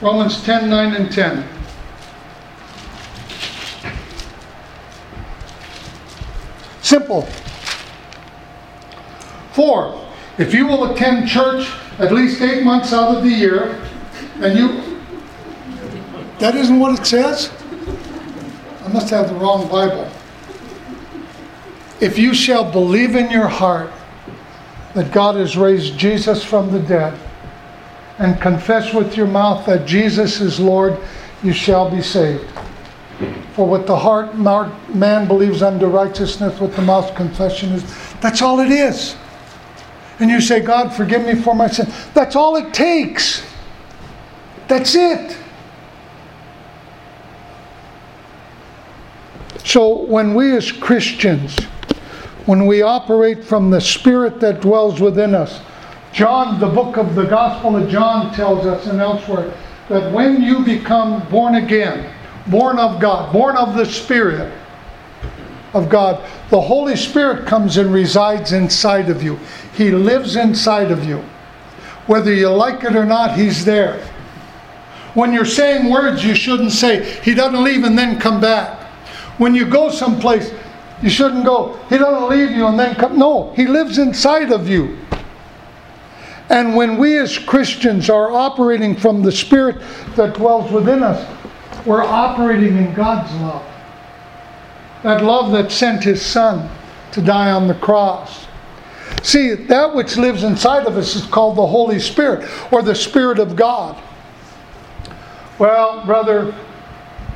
Romans 0.02 0.42
10 0.44 0.70
9 0.70 0.96
and 0.96 1.12
10. 1.12 1.46
Simple. 6.90 7.22
Four, 9.52 10.10
if 10.40 10.56
you 10.56 10.66
will 10.66 10.92
attend 10.92 11.30
church 11.30 11.72
at 12.00 12.12
least 12.12 12.42
eight 12.42 12.64
months 12.64 12.94
out 12.94 13.16
of 13.16 13.24
the 13.24 13.30
year, 13.30 13.80
and 14.42 14.58
you. 14.58 15.00
That 16.40 16.56
isn't 16.56 16.80
what 16.80 17.00
it 17.00 17.06
says? 17.06 17.52
I 18.84 18.88
must 18.88 19.12
have 19.12 19.30
the 19.30 19.36
wrong 19.36 19.70
Bible. 19.70 20.10
If 22.02 22.18
you 22.18 22.34
shall 22.34 22.72
believe 22.72 23.16
in 23.16 23.30
your 23.30 23.50
heart 23.50 23.92
that 24.96 25.12
God 25.12 25.36
has 25.36 25.56
raised 25.56 25.96
Jesus 25.96 26.44
from 26.44 26.72
the 26.72 26.80
dead, 26.80 27.20
and 28.18 28.42
confess 28.42 28.96
with 28.96 29.16
your 29.16 29.28
mouth 29.28 29.64
that 29.68 29.86
Jesus 29.86 30.42
is 30.42 30.60
Lord, 30.60 30.98
you 31.44 31.54
shall 31.54 31.88
be 31.88 32.02
saved. 32.02 32.48
For 33.54 33.68
with 33.68 33.88
the 33.88 33.98
heart 33.98 34.38
man 34.38 35.28
believes 35.28 35.62
unto 35.62 35.88
righteousness, 35.88 36.60
with 36.60 36.76
the 36.76 36.82
mouth 36.82 37.14
confession 37.16 37.72
is. 37.74 37.84
That's 38.22 38.42
all 38.42 38.60
it 38.60 38.72
is 38.72 39.16
and 40.20 40.30
you 40.30 40.42
say, 40.42 40.60
God, 40.60 40.94
forgive 40.94 41.26
me 41.26 41.36
for 41.36 41.56
my 41.56 41.68
sin. 41.68 41.88
That's 42.14 42.36
all 42.36 42.58
it 42.58 42.74
takes. 42.74 43.44
That's 44.68 44.94
it. 44.96 45.38
So 49.64 50.04
when 50.04 50.36
we 50.36 50.56
as 50.56 50.72
Christians, 50.72 51.58
when 52.46 52.66
we 52.66 52.82
operate 52.82 53.44
from 53.44 53.72
the 53.72 53.80
Spirit 53.80 54.40
that 54.42 54.62
dwells 54.62 55.00
within 55.00 55.34
us, 55.34 55.62
John, 56.12 56.60
the 56.60 56.68
book 56.68 56.98
of 56.98 57.16
the 57.16 57.26
Gospel 57.26 57.76
of 57.76 57.90
John 57.90 58.34
tells 58.34 58.66
us 58.66 58.88
and 58.88 59.00
elsewhere 59.00 59.54
that 59.90 60.12
when 60.12 60.42
you 60.42 60.66
become 60.66 61.28
born 61.30 61.56
again, 61.56 62.14
born 62.50 62.80
of 62.80 63.00
God, 63.00 63.32
born 63.32 63.56
of 63.56 63.76
the 63.76 63.86
Spirit, 63.86 64.52
of 65.74 65.90
God. 65.90 66.28
The 66.50 66.60
Holy 66.60 66.96
Spirit 66.96 67.46
comes 67.46 67.78
and 67.78 67.94
resides 67.94 68.54
inside 68.54 69.10
of 69.10 69.22
you, 69.22 69.40
He 69.76 69.92
lives 69.92 70.36
inside 70.36 70.92
of 70.92 71.06
you. 71.06 71.24
Whether 72.08 72.34
you 72.34 72.50
like 72.50 72.84
it 72.84 72.96
or 72.96 73.06
not, 73.06 73.38
He's 73.38 73.66
there. 73.66 74.02
When 75.14 75.34
you're 75.34 75.46
saying 75.46 75.90
words 75.90 76.24
you 76.24 76.36
shouldn't 76.36 76.72
say, 76.72 77.20
He 77.22 77.34
doesn't 77.34 77.64
leave 77.64 77.84
and 77.84 77.98
then 77.98 78.20
come 78.20 78.42
back. 78.42 78.84
When 79.38 79.56
you 79.56 79.66
go 79.66 79.90
someplace, 79.90 80.52
you 81.02 81.10
shouldn't 81.10 81.46
go, 81.46 81.80
He 81.90 81.98
doesn't 81.98 82.30
leave 82.30 82.52
you 82.52 82.68
and 82.68 82.80
then 82.80 82.96
come. 82.96 83.18
No, 83.18 83.54
He 83.54 83.68
lives 83.68 83.98
inside 83.98 84.52
of 84.52 84.68
you. 84.68 84.98
And 86.50 86.76
when 86.76 86.98
we 86.98 87.20
as 87.20 87.38
Christians 87.38 88.10
are 88.10 88.32
operating 88.32 88.96
from 88.96 89.22
the 89.22 89.32
Spirit 89.32 89.78
that 90.16 90.34
dwells 90.34 90.72
within 90.72 91.04
us, 91.04 91.28
we're 91.86 92.04
operating 92.04 92.78
in 92.78 92.94
God's 92.94 93.34
love. 93.42 93.66
That 95.04 95.24
love 95.24 95.52
that 95.54 95.72
sent 95.72 96.04
His 96.04 96.22
Son 96.22 96.70
to 97.12 97.22
die 97.22 97.52
on 97.52 97.68
the 97.68 97.74
cross. 97.76 98.48
See, 99.24 99.54
that 99.54 99.96
which 99.96 100.18
lives 100.18 100.44
inside 100.44 100.86
of 100.86 100.98
us 100.98 101.16
is 101.16 101.26
called 101.26 101.58
the 101.58 101.66
Holy 101.66 102.00
Spirit 102.00 102.50
or 102.72 102.82
the 102.82 102.96
Spirit 102.96 103.40
of 103.40 103.56
God. 103.56 104.02
Well, 105.58 106.06
brother, 106.06 106.56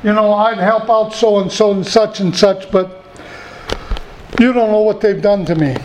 you 0.02 0.12
know, 0.12 0.32
I'd 0.32 0.58
help 0.58 0.88
out 0.88 1.12
so 1.12 1.40
and 1.40 1.50
so 1.50 1.72
and 1.72 1.86
such 1.86 2.20
and 2.20 2.34
such, 2.34 2.70
but 2.70 3.04
you 4.40 4.52
don't 4.52 4.70
know 4.70 4.82
what 4.82 5.00
they've 5.00 5.20
done 5.20 5.44
to 5.46 5.54
me. 5.54 5.76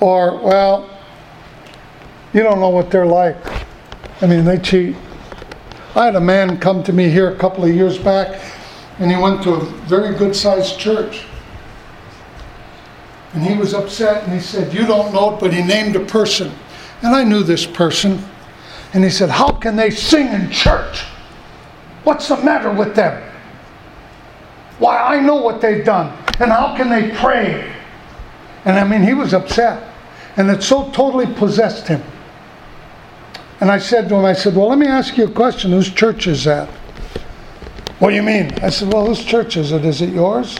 Or, 0.00 0.38
well, 0.42 0.90
you 2.32 2.42
don't 2.42 2.60
know 2.60 2.70
what 2.70 2.90
they're 2.90 3.06
like. 3.06 3.36
I 4.20 4.26
mean, 4.26 4.44
they 4.44 4.58
cheat. 4.58 4.96
I 5.94 6.06
had 6.06 6.16
a 6.16 6.20
man 6.20 6.58
come 6.58 6.82
to 6.84 6.92
me 6.92 7.08
here 7.08 7.30
a 7.30 7.36
couple 7.36 7.64
of 7.64 7.74
years 7.74 7.98
back, 7.98 8.40
and 8.98 9.10
he 9.10 9.16
went 9.16 9.42
to 9.44 9.54
a 9.54 9.60
very 9.86 10.16
good 10.16 10.34
sized 10.34 10.78
church. 10.78 11.24
And 13.32 13.42
he 13.42 13.56
was 13.56 13.74
upset, 13.74 14.24
and 14.24 14.32
he 14.32 14.40
said, 14.40 14.72
You 14.72 14.86
don't 14.86 15.12
know 15.12 15.34
it, 15.34 15.40
but 15.40 15.52
he 15.52 15.62
named 15.62 15.96
a 15.96 16.04
person. 16.04 16.52
And 17.02 17.14
I 17.14 17.24
knew 17.24 17.42
this 17.42 17.66
person. 17.66 18.24
And 18.92 19.02
he 19.02 19.10
said, 19.10 19.28
How 19.28 19.50
can 19.50 19.74
they 19.74 19.90
sing 19.90 20.28
in 20.28 20.50
church? 20.50 21.02
What's 22.04 22.28
the 22.28 22.36
matter 22.36 22.70
with 22.72 22.94
them? 22.94 23.20
Why, 24.78 24.98
I 24.98 25.20
know 25.20 25.36
what 25.36 25.60
they've 25.60 25.84
done. 25.84 26.16
And 26.40 26.50
how 26.50 26.76
can 26.76 26.88
they 26.88 27.14
pray? 27.16 27.72
And 28.64 28.78
I 28.78 28.84
mean, 28.84 29.02
he 29.02 29.14
was 29.14 29.34
upset. 29.34 29.92
And 30.36 30.48
it 30.50 30.62
so 30.62 30.90
totally 30.90 31.26
possessed 31.34 31.88
him. 31.88 32.02
And 33.60 33.70
I 33.70 33.78
said 33.78 34.08
to 34.08 34.16
him, 34.16 34.24
I 34.24 34.32
said, 34.32 34.56
Well, 34.56 34.68
let 34.68 34.78
me 34.78 34.86
ask 34.86 35.16
you 35.16 35.24
a 35.24 35.30
question. 35.30 35.70
Whose 35.70 35.90
church 35.90 36.26
is 36.26 36.44
that? 36.44 36.68
What 37.98 38.10
do 38.10 38.16
you 38.16 38.22
mean? 38.22 38.52
I 38.62 38.70
said, 38.70 38.92
Well, 38.92 39.06
whose 39.06 39.24
church 39.24 39.56
is 39.56 39.72
it? 39.72 39.84
Is 39.84 40.02
it 40.02 40.10
yours? 40.10 40.58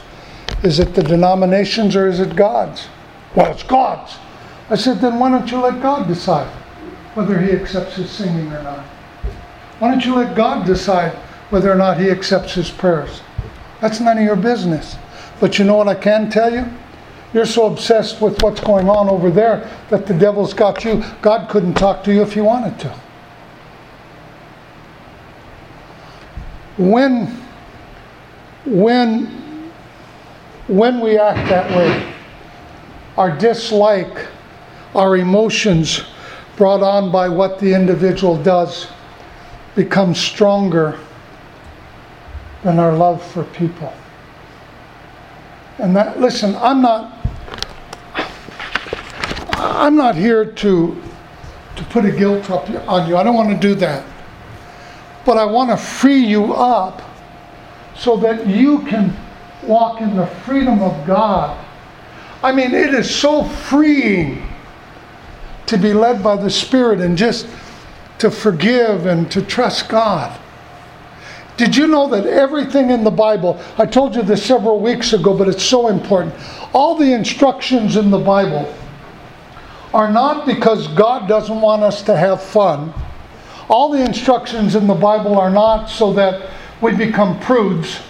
Is 0.63 0.79
it 0.79 0.95
the 0.95 1.03
denominations 1.03 1.97
or 1.97 2.07
is 2.07 2.21
it 2.21 2.37
God's? 2.37 2.89
Well, 3.35 3.53
it's 3.53 3.63
God's. 3.63 4.17
I 4.71 4.77
said, 4.77 5.01
Then 5.01 5.19
why 5.19 5.31
don't 5.31 5.51
you 5.51 5.59
let 5.59 5.83
God 5.83 6.07
decide 6.07 6.49
whether 7.15 7.39
He 7.41 7.53
accepts 7.53 7.97
his 7.97 8.11
singing 8.11 8.53
or 8.53 8.63
not? 8.63 8.85
Why 9.79 9.91
don't 9.91 10.05
you 10.05 10.15
let 10.15 10.37
God 10.37 10.65
decide 10.65 11.13
whether 11.51 11.71
or 11.71 11.75
not 11.75 12.01
He 12.01 12.11
accepts 12.11 12.55
his 12.55 12.71
prayers? 12.71 13.21
That's 13.81 14.01
none 14.01 14.19
of 14.19 14.25
your 14.25 14.37
business. 14.37 14.97
But 15.41 15.59
you 15.59 15.65
know 15.65 15.75
what 15.75 15.89
I 15.89 15.95
can 15.95 16.31
tell 16.31 16.53
you? 16.53 16.65
You're 17.35 17.47
so 17.47 17.67
obsessed 17.67 18.21
with 18.21 18.41
what's 18.43 18.61
going 18.61 18.89
on 18.89 19.09
over 19.09 19.29
there 19.29 19.69
that 19.91 20.07
the 20.07 20.15
devil's 20.15 20.55
got 20.55 20.85
you. 20.85 21.03
God 21.21 21.51
couldn't 21.51 21.75
talk 21.75 22.05
to 22.05 22.15
you 22.15 22.23
if 22.23 22.33
he 22.33 22.41
wanted 22.41 22.79
to. 22.79 22.95
When, 26.79 27.27
when, 28.65 29.27
when 30.69 31.01
we 31.01 31.19
act 31.19 31.49
that 31.49 31.69
way, 31.77 32.15
our 33.19 33.37
dislike, 33.37 34.29
our 34.95 35.17
emotions 35.17 36.05
brought 36.57 36.83
on 36.83 37.11
by 37.11 37.29
what 37.29 37.59
the 37.59 37.75
individual 37.75 38.41
does 38.41 38.87
become 39.75 40.15
stronger 40.15 41.01
than 42.63 42.79
our 42.79 42.97
love 42.97 43.25
for 43.33 43.43
people. 43.43 43.93
And 45.79 45.95
that, 45.97 46.21
listen, 46.21 46.55
I'm 46.57 46.81
not 46.81 47.25
I'm 49.75 49.97
not 49.97 50.15
here 50.15 50.45
to, 50.45 51.03
to 51.77 51.85
put 51.85 52.05
a 52.05 52.11
guilt 52.13 52.51
up 52.51 52.69
on 52.89 53.09
you. 53.09 53.17
I 53.17 53.23
don't 53.23 53.35
want 53.35 53.51
to 53.51 53.69
do 53.69 53.75
that. 53.77 54.05
But 55.25 55.37
I 55.37 55.45
want 55.45 55.71
to 55.71 55.77
free 55.77 56.25
you 56.25 56.55
up 56.55 57.03
so 57.97 58.17
that 58.19 58.47
you 58.47 58.81
can 58.81 59.17
walk 59.63 60.01
in 60.01 60.17
the 60.17 60.27
freedom 60.27 60.83
of 60.83 61.07
God. 61.07 61.63
I 62.43 62.53
mean, 62.53 62.75
it 62.75 62.93
is 62.95 63.15
so 63.15 63.45
freeing 63.45 64.47
to 65.67 65.79
be 65.79 65.95
led 65.95 66.23
by 66.23 66.37
the 66.37 66.51
Spirit 66.51 67.01
and 67.01 67.17
just 67.17 67.47
to 68.19 68.31
forgive 68.31 69.07
and 69.07 69.31
to 69.33 69.43
trust 69.43 69.89
God. 69.89 70.39
Did 71.57 71.77
you 71.77 71.87
know 71.87 72.09
that 72.09 72.27
everything 72.27 72.91
in 72.91 73.05
the 73.05 73.11
Bible, 73.11 73.61
I 73.79 73.87
told 73.87 74.17
you 74.17 74.23
this 74.23 74.45
several 74.45 74.81
weeks 74.81 75.13
ago, 75.13 75.37
but 75.37 75.47
it's 75.47 75.63
so 75.63 75.87
important. 75.87 76.35
All 76.73 76.97
the 76.97 77.13
instructions 77.13 77.97
in 77.97 78.11
the 78.11 78.19
Bible 78.19 78.73
are 79.93 80.11
not 80.11 80.47
because 80.47 80.89
God 80.89 81.29
doesn't 81.29 81.61
want 81.61 81.83
us 81.83 82.03
to 82.03 82.17
have 82.17 82.43
fun. 82.43 82.93
All 83.69 83.91
the 83.91 84.05
instructions 84.05 84.75
in 84.75 84.89
the 84.89 84.95
Bible 84.95 85.39
are 85.39 85.51
not 85.51 85.87
so 85.87 86.13
that 86.15 86.51
we 86.81 86.93
become 86.93 87.39
prudes. 87.39 88.01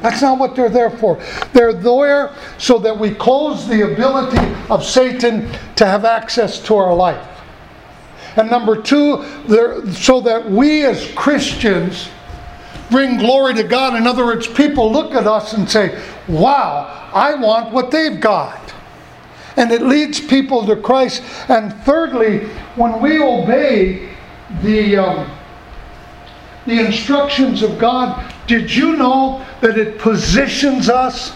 That's 0.00 0.22
not 0.22 0.38
what 0.38 0.54
they're 0.54 0.70
there 0.70 0.90
for. 0.90 1.20
They're 1.52 1.72
there 1.72 2.34
so 2.58 2.78
that 2.78 2.96
we 2.96 3.10
close 3.10 3.68
the 3.68 3.92
ability 3.92 4.38
of 4.70 4.84
Satan 4.84 5.50
to 5.76 5.86
have 5.86 6.04
access 6.04 6.60
to 6.66 6.76
our 6.76 6.94
life. 6.94 7.28
And 8.36 8.48
number 8.50 8.80
two, 8.80 9.24
so 9.92 10.20
that 10.20 10.48
we 10.48 10.84
as 10.84 11.10
Christians 11.12 12.08
bring 12.92 13.18
glory 13.18 13.54
to 13.54 13.64
God. 13.64 13.96
In 13.96 14.06
other 14.06 14.24
words, 14.24 14.46
people 14.46 14.92
look 14.92 15.14
at 15.14 15.26
us 15.26 15.54
and 15.54 15.68
say, 15.68 16.00
wow, 16.28 17.10
I 17.12 17.34
want 17.34 17.72
what 17.72 17.90
they've 17.90 18.20
got 18.20 18.62
and 19.56 19.70
it 19.70 19.82
leads 19.82 20.20
people 20.20 20.66
to 20.66 20.76
Christ. 20.76 21.22
And 21.48 21.72
thirdly, 21.84 22.46
when 22.76 23.00
we 23.00 23.22
obey 23.22 24.10
the 24.62 24.96
um, 24.96 25.30
the 26.64 26.84
instructions 26.84 27.62
of 27.62 27.78
God, 27.78 28.32
did 28.46 28.72
you 28.74 28.96
know 28.96 29.44
that 29.60 29.76
it 29.76 29.98
positions 29.98 30.88
us 30.88 31.34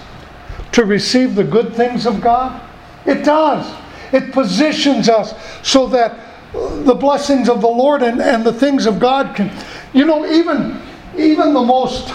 to 0.72 0.84
receive 0.84 1.34
the 1.34 1.42
good 1.42 1.74
things 1.74 2.06
of 2.06 2.20
God? 2.20 2.62
It 3.06 3.24
does. 3.24 3.74
It 4.12 4.32
positions 4.32 5.08
us 5.08 5.34
so 5.66 5.88
that 5.88 6.16
the 6.52 6.94
blessings 6.94 7.48
of 7.48 7.60
the 7.60 7.66
Lord 7.66 8.02
and, 8.02 8.20
and 8.20 8.44
the 8.44 8.52
things 8.52 8.86
of 8.86 9.00
God 9.00 9.34
can, 9.34 9.50
you 9.92 10.04
know, 10.04 10.24
even 10.26 10.80
even 11.16 11.54
the 11.54 11.62
most 11.62 12.12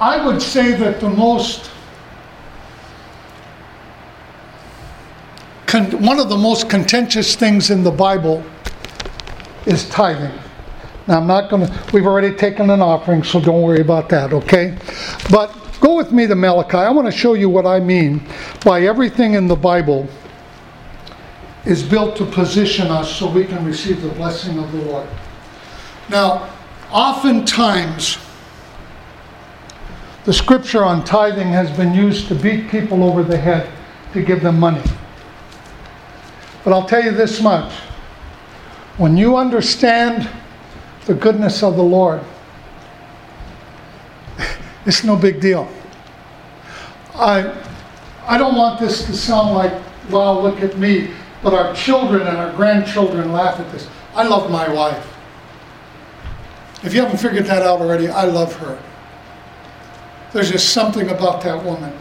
I 0.00 0.24
would 0.24 0.40
say 0.40 0.72
that 0.76 0.98
the 0.98 1.10
most 1.10 1.70
con- 5.66 6.02
one 6.02 6.18
of 6.18 6.30
the 6.30 6.38
most 6.38 6.70
contentious 6.70 7.36
things 7.36 7.70
in 7.70 7.84
the 7.84 7.90
Bible 7.90 8.42
is 9.66 9.86
tithing. 9.90 10.32
Now, 11.06 11.18
I'm 11.18 11.26
not 11.26 11.50
going 11.50 11.66
to, 11.66 11.84
we've 11.92 12.06
already 12.06 12.34
taken 12.34 12.70
an 12.70 12.80
offering, 12.80 13.22
so 13.22 13.40
don't 13.40 13.60
worry 13.60 13.82
about 13.82 14.08
that, 14.08 14.32
okay? 14.32 14.76
But 15.30 15.54
go 15.80 15.96
with 15.96 16.12
me 16.12 16.26
to 16.26 16.34
Malachi. 16.34 16.78
I 16.78 16.90
want 16.90 17.06
to 17.06 17.12
show 17.12 17.34
you 17.34 17.50
what 17.50 17.66
I 17.66 17.78
mean 17.78 18.26
by 18.64 18.82
everything 18.82 19.34
in 19.34 19.48
the 19.48 19.56
Bible 19.56 20.08
is 21.64 21.82
built 21.82 22.16
to 22.16 22.24
position 22.24 22.88
us 22.88 23.14
so 23.14 23.30
we 23.30 23.44
can 23.44 23.64
receive 23.64 24.02
the 24.02 24.08
blessing 24.10 24.58
of 24.58 24.70
the 24.72 24.82
Lord. 24.82 25.06
Now, 26.08 26.50
oftentimes, 26.90 28.18
the 30.24 30.32
scripture 30.32 30.84
on 30.84 31.04
tithing 31.04 31.48
has 31.48 31.74
been 31.76 31.94
used 31.94 32.28
to 32.28 32.34
beat 32.34 32.70
people 32.70 33.04
over 33.04 33.22
the 33.22 33.36
head 33.36 33.70
to 34.12 34.22
give 34.22 34.42
them 34.42 34.58
money. 34.58 34.82
But 36.64 36.72
I'll 36.72 36.86
tell 36.86 37.02
you 37.02 37.10
this 37.10 37.40
much 37.40 37.72
when 38.96 39.16
you 39.16 39.36
understand 39.36 40.28
the 41.06 41.14
goodness 41.14 41.62
of 41.62 41.76
the 41.76 41.82
Lord, 41.82 42.20
it's 44.86 45.04
no 45.04 45.16
big 45.16 45.40
deal. 45.40 45.70
I, 47.14 47.64
I 48.26 48.36
don't 48.36 48.56
want 48.56 48.78
this 48.78 49.04
to 49.06 49.14
sound 49.14 49.54
like, 49.54 49.72
wow, 50.10 50.40
look 50.40 50.62
at 50.62 50.76
me, 50.78 51.10
but 51.42 51.54
our 51.54 51.74
children 51.74 52.26
and 52.26 52.36
our 52.36 52.52
grandchildren 52.54 53.32
laugh 53.32 53.58
at 53.58 53.70
this. 53.72 53.88
I 54.14 54.26
love 54.26 54.50
my 54.50 54.68
wife. 54.68 55.06
If 56.82 56.94
you 56.94 57.02
haven't 57.02 57.18
figured 57.18 57.44
that 57.46 57.62
out 57.62 57.80
already, 57.80 58.08
I 58.08 58.24
love 58.24 58.54
her. 58.56 58.80
There's 60.32 60.50
just 60.50 60.72
something 60.72 61.08
about 61.10 61.42
that 61.42 61.64
woman. 61.64 61.92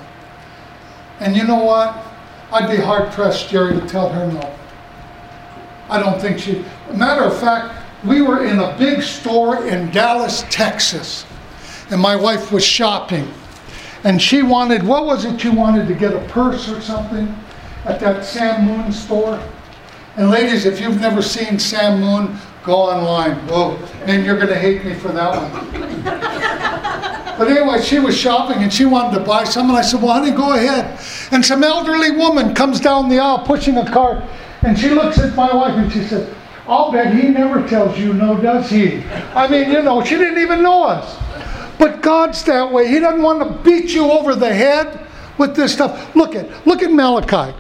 And 1.20 1.36
you 1.36 1.44
know 1.44 1.64
what? 1.64 1.98
I'd 2.52 2.70
be 2.70 2.78
hard 2.78 3.12
pressed, 3.12 3.50
Jerry, 3.50 3.80
to 3.80 3.88
tell 3.88 4.10
her 4.10 4.32
no. 4.32 4.56
I 5.90 6.00
don't 6.00 6.20
think 6.22 6.40
she. 6.40 6.64
Matter 6.94 7.24
of 7.24 7.40
fact, 7.40 7.76
we 8.06 8.22
were 8.22 8.46
in 8.46 8.60
a 8.60 8.78
big 8.78 9.02
store 9.02 9.66
in 9.68 9.92
Dallas, 9.92 10.44
Texas, 10.50 11.26
and 11.92 12.00
my 12.00 12.16
wife 12.16 12.52
was 12.52 12.64
shopping. 12.64 13.32
And 14.04 14.22
she 14.22 14.44
wanted, 14.44 14.84
what 14.84 15.06
was 15.06 15.26
it 15.26 15.44
you 15.44 15.52
wanted 15.52 15.88
to 15.88 15.94
get 15.94 16.14
a 16.14 16.26
purse 16.30 16.70
or 16.70 16.80
something 16.80 17.36
at 17.90 18.00
that 18.00 18.24
Sam 18.24 18.66
Moon 18.66 18.92
store? 18.92 19.42
And 20.16 20.30
ladies, 20.30 20.66
if 20.66 20.80
you've 20.80 21.02
never 21.02 21.22
seen 21.22 21.58
Sam 21.58 22.02
Moon, 22.02 22.38
go 22.64 22.76
online. 22.76 23.36
Whoa, 23.48 23.78
and 24.04 24.26
you're 24.26 24.36
going 24.36 24.50
to 24.50 24.60
hate 24.60 24.86
me 24.86 24.94
for 24.94 25.10
that 25.10 25.32
one. 25.32 26.04
but 27.38 27.48
anyway, 27.48 27.82
she 27.82 28.00
was 28.00 28.18
shopping 28.18 28.62
and 28.62 28.72
she 28.72 28.86
wanted 28.86 29.18
to 29.18 29.26
buy 29.26 29.44
some, 29.44 29.70
and 29.70 29.78
I 29.78 29.82
said, 29.82 30.02
Well, 30.02 30.14
honey, 30.14 30.32
go 30.32 30.54
ahead. 30.54 31.00
And 31.32 31.44
some 31.44 31.64
elderly 31.64 32.12
woman 32.12 32.54
comes 32.54 32.80
down 32.80 33.10
the 33.10 33.20
aisle 33.20 33.46
pushing 33.46 33.78
a 33.78 33.90
cart, 33.90 34.24
and 34.62 34.78
she 34.78 34.90
looks 34.90 35.18
at 35.18 35.36
my 35.36 35.54
wife 35.54 35.76
and 35.76 35.92
she 35.92 36.04
said, 36.04 36.36
I'll 36.68 36.92
bet 36.92 37.16
he 37.16 37.30
never 37.30 37.68
tells 37.68 37.98
you 37.98 38.14
no, 38.14 38.40
does 38.40 38.70
he? 38.70 39.04
I 39.34 39.48
mean, 39.48 39.72
you 39.72 39.82
know, 39.82 40.04
she 40.04 40.18
didn't 40.18 40.38
even 40.38 40.62
know 40.62 40.84
us. 40.84 41.18
But 41.80 42.02
God's 42.04 42.44
that 42.44 42.72
way. 42.72 42.88
He 42.88 43.00
doesn't 43.00 43.24
want 43.24 43.42
to 43.42 43.50
beat 43.64 43.92
you 43.92 44.12
over 44.12 44.36
the 44.36 44.54
head 44.54 45.08
with 45.40 45.56
this 45.56 45.74
stuff. 45.74 46.16
Look 46.16 46.36
at 46.36 46.68
look 46.68 46.84
at 46.84 46.92
Malachi. 46.92 47.56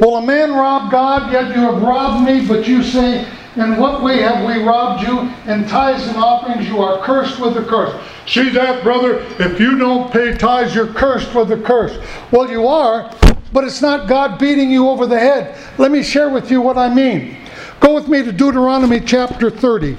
Will 0.00 0.16
a 0.16 0.22
man 0.22 0.52
rob 0.52 0.90
God? 0.90 1.32
Yet 1.32 1.54
you 1.54 1.62
have 1.62 1.80
robbed 1.80 2.26
me, 2.26 2.46
but 2.46 2.66
you 2.66 2.82
say, 2.82 3.28
In 3.54 3.76
what 3.76 4.02
way 4.02 4.22
have 4.22 4.44
we 4.44 4.64
robbed 4.64 5.06
you? 5.06 5.20
In 5.50 5.68
tithes 5.68 6.08
and 6.08 6.16
offerings 6.16 6.66
you 6.66 6.82
are 6.82 7.04
cursed 7.04 7.38
with 7.38 7.56
a 7.56 7.64
curse. 7.64 7.94
See 8.26 8.50
that, 8.50 8.82
brother? 8.82 9.20
If 9.38 9.60
you 9.60 9.78
don't 9.78 10.12
pay 10.12 10.36
tithes, 10.36 10.74
you're 10.74 10.92
cursed 10.92 11.32
with 11.34 11.52
a 11.52 11.62
curse. 11.62 11.96
Well, 12.32 12.50
you 12.50 12.66
are, 12.66 13.14
but 13.52 13.62
it's 13.62 13.80
not 13.80 14.08
God 14.08 14.38
beating 14.38 14.70
you 14.70 14.88
over 14.88 15.06
the 15.06 15.18
head. 15.18 15.56
Let 15.78 15.92
me 15.92 16.02
share 16.02 16.30
with 16.30 16.50
you 16.50 16.60
what 16.60 16.76
I 16.76 16.92
mean. 16.92 17.36
Go 17.78 17.94
with 17.94 18.08
me 18.08 18.24
to 18.24 18.32
Deuteronomy 18.32 18.98
chapter 18.98 19.50
30. 19.50 19.96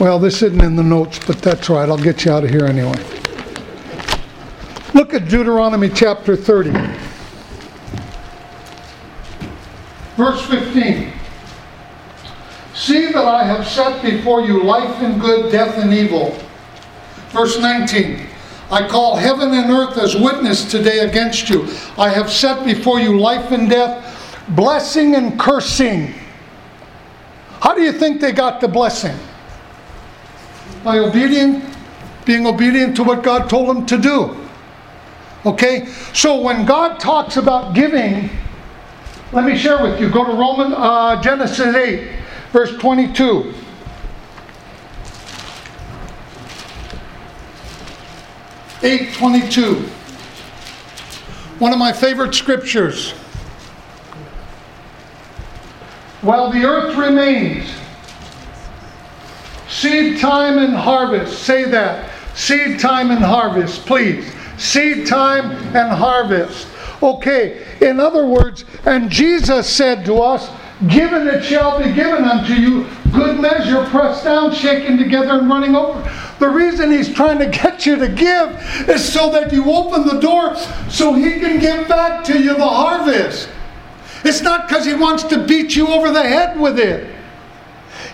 Well, 0.00 0.18
this 0.18 0.42
isn't 0.42 0.60
in 0.60 0.74
the 0.74 0.82
notes, 0.82 1.20
but 1.24 1.38
that's 1.38 1.68
right. 1.70 1.88
I'll 1.88 1.96
get 1.96 2.24
you 2.24 2.32
out 2.32 2.42
of 2.42 2.50
here 2.50 2.64
anyway. 2.64 3.00
Look 4.92 5.14
at 5.14 5.28
Deuteronomy 5.28 5.88
chapter 5.88 6.34
30, 6.34 6.70
verse 10.16 10.44
15. 10.46 11.12
See 12.74 13.06
that 13.12 13.24
I 13.24 13.44
have 13.44 13.66
set 13.68 14.02
before 14.02 14.40
you 14.40 14.64
life 14.64 15.00
and 15.00 15.20
good, 15.20 15.52
death 15.52 15.78
and 15.78 15.92
evil. 15.94 16.36
Verse 17.30 17.58
19. 17.60 18.26
I 18.72 18.88
call 18.88 19.14
heaven 19.14 19.52
and 19.52 19.70
earth 19.70 19.96
as 19.96 20.16
witness 20.16 20.68
today 20.68 21.00
against 21.00 21.48
you. 21.48 21.68
I 21.96 22.08
have 22.08 22.30
set 22.30 22.64
before 22.64 22.98
you 22.98 23.18
life 23.18 23.52
and 23.52 23.70
death, 23.70 24.44
blessing 24.48 25.14
and 25.14 25.38
cursing. 25.38 26.14
How 27.60 27.74
do 27.74 27.82
you 27.82 27.92
think 27.92 28.20
they 28.20 28.32
got 28.32 28.60
the 28.60 28.68
blessing? 28.68 29.16
By 30.84 30.98
obedient, 30.98 31.64
being 32.24 32.46
obedient 32.46 32.94
to 32.96 33.04
what 33.04 33.22
God 33.22 33.48
told 33.50 33.74
him 33.74 33.86
to 33.86 33.98
do. 33.98 34.36
Okay? 35.46 35.86
So 36.12 36.40
when 36.40 36.64
God 36.64 37.00
talks 37.00 37.36
about 37.36 37.74
giving, 37.74 38.30
let 39.32 39.44
me 39.44 39.56
share 39.56 39.82
with 39.82 40.00
you. 40.00 40.10
Go 40.10 40.24
to 40.24 40.32
Roman 40.32 40.72
uh, 40.74 41.20
Genesis 41.20 41.74
8, 41.74 42.10
verse 42.52 42.76
22. 42.76 43.54
8:22. 48.84 49.80
One 51.58 51.72
of 51.72 51.78
my 51.78 51.90
favorite 51.90 52.34
scriptures. 52.34 53.12
While 56.20 56.50
the 56.50 56.66
earth 56.66 56.94
remains, 56.94 57.70
seed 59.74 60.20
time 60.20 60.58
and 60.58 60.74
harvest. 60.74 61.42
Say 61.42 61.64
that. 61.64 62.10
Seed 62.36 62.80
time 62.80 63.10
and 63.10 63.24
harvest, 63.24 63.86
please. 63.86 64.32
Seed 64.56 65.06
time 65.06 65.50
and 65.76 65.92
harvest. 65.92 66.68
Okay, 67.02 67.66
in 67.80 68.00
other 68.00 68.26
words, 68.26 68.64
and 68.84 69.10
Jesus 69.10 69.68
said 69.68 70.04
to 70.06 70.14
us, 70.16 70.50
Given 70.88 71.28
it 71.28 71.44
shall 71.44 71.78
be 71.78 71.92
given 71.92 72.24
unto 72.24 72.52
you, 72.52 72.86
good 73.12 73.40
measure, 73.40 73.84
pressed 73.86 74.24
down, 74.24 74.52
shaken 74.52 74.98
together, 74.98 75.38
and 75.38 75.48
running 75.48 75.76
over. 75.76 76.00
The 76.40 76.48
reason 76.48 76.90
he's 76.90 77.12
trying 77.12 77.38
to 77.38 77.46
get 77.46 77.86
you 77.86 77.96
to 77.96 78.08
give 78.08 78.88
is 78.88 79.04
so 79.04 79.30
that 79.30 79.52
you 79.52 79.70
open 79.72 80.06
the 80.06 80.20
door 80.20 80.56
so 80.88 81.14
he 81.14 81.38
can 81.38 81.60
give 81.60 81.88
back 81.88 82.24
to 82.24 82.38
you 82.38 82.54
the 82.54 82.68
harvest. 82.68 83.48
It's 84.24 84.42
not 84.42 84.68
because 84.68 84.84
he 84.84 84.94
wants 84.94 85.22
to 85.24 85.46
beat 85.46 85.76
you 85.76 85.88
over 85.88 86.10
the 86.10 86.22
head 86.22 86.58
with 86.58 86.78
it. 86.78 87.13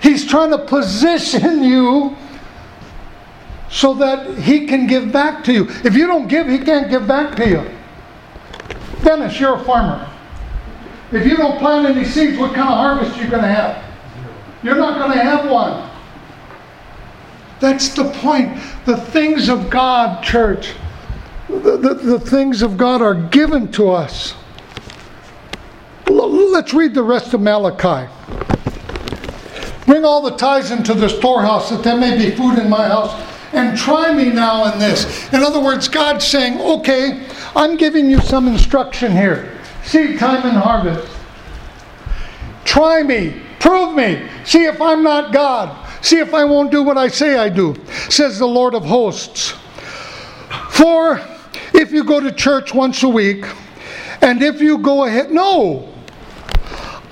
He's 0.02 0.26
trying 0.26 0.50
to 0.50 0.58
position 0.58 1.62
you 1.62 2.16
so 3.70 3.94
that 3.94 4.38
he 4.38 4.66
can 4.66 4.86
give 4.86 5.12
back 5.12 5.44
to 5.44 5.52
you. 5.52 5.68
If 5.84 5.94
you 5.94 6.06
don't 6.06 6.26
give, 6.26 6.48
he 6.48 6.58
can't 6.58 6.90
give 6.90 7.06
back 7.06 7.36
to 7.36 7.48
you. 7.48 7.70
Dennis, 9.02 9.38
you're 9.38 9.56
a 9.56 9.64
farmer. 9.64 10.10
If 11.12 11.26
you 11.26 11.36
don't 11.36 11.58
plant 11.58 11.86
any 11.86 12.04
seeds, 12.04 12.38
what 12.38 12.54
kind 12.54 12.68
of 12.68 12.74
harvest 12.74 13.18
are 13.18 13.24
you 13.24 13.30
going 13.30 13.42
to 13.42 13.48
have? 13.48 13.84
You're 14.62 14.76
not 14.76 14.98
going 14.98 15.12
to 15.12 15.22
have 15.22 15.50
one. 15.50 15.88
That's 17.60 17.90
the 17.90 18.10
point. 18.10 18.58
The 18.86 18.96
things 18.96 19.48
of 19.48 19.70
God, 19.70 20.22
church, 20.22 20.72
the, 21.48 21.76
the, 21.76 21.94
the 21.94 22.20
things 22.20 22.62
of 22.62 22.76
God 22.76 23.02
are 23.02 23.14
given 23.14 23.70
to 23.72 23.90
us. 23.90 24.34
Let's 26.08 26.74
read 26.74 26.94
the 26.94 27.02
rest 27.02 27.34
of 27.34 27.40
Malachi. 27.40 28.10
Bring 29.90 30.04
all 30.04 30.22
the 30.22 30.36
tithes 30.36 30.70
into 30.70 30.94
the 30.94 31.08
storehouse 31.08 31.68
that 31.70 31.82
there 31.82 31.96
may 31.96 32.16
be 32.16 32.30
food 32.36 32.60
in 32.60 32.70
my 32.70 32.86
house, 32.86 33.10
and 33.52 33.76
try 33.76 34.14
me 34.14 34.30
now 34.30 34.72
in 34.72 34.78
this. 34.78 35.28
In 35.32 35.42
other 35.42 35.58
words, 35.58 35.88
God's 35.88 36.24
saying, 36.24 36.60
okay, 36.60 37.26
I'm 37.56 37.76
giving 37.76 38.08
you 38.08 38.20
some 38.20 38.46
instruction 38.46 39.10
here 39.10 39.58
seed 39.82 40.20
time 40.20 40.46
and 40.46 40.56
harvest. 40.56 41.12
Try 42.64 43.02
me, 43.02 43.42
prove 43.58 43.96
me, 43.96 44.28
see 44.44 44.62
if 44.62 44.80
I'm 44.80 45.02
not 45.02 45.32
God. 45.32 45.76
See 46.02 46.18
if 46.18 46.34
I 46.34 46.44
won't 46.44 46.70
do 46.70 46.84
what 46.84 46.96
I 46.96 47.08
say 47.08 47.36
I 47.36 47.48
do, 47.48 47.74
says 48.08 48.38
the 48.38 48.46
Lord 48.46 48.76
of 48.76 48.84
hosts. 48.84 49.54
For 50.70 51.20
if 51.74 51.90
you 51.90 52.04
go 52.04 52.20
to 52.20 52.30
church 52.30 52.72
once 52.72 53.02
a 53.02 53.08
week, 53.08 53.44
and 54.22 54.40
if 54.40 54.60
you 54.60 54.78
go 54.78 55.06
ahead, 55.06 55.32
no, 55.32 55.89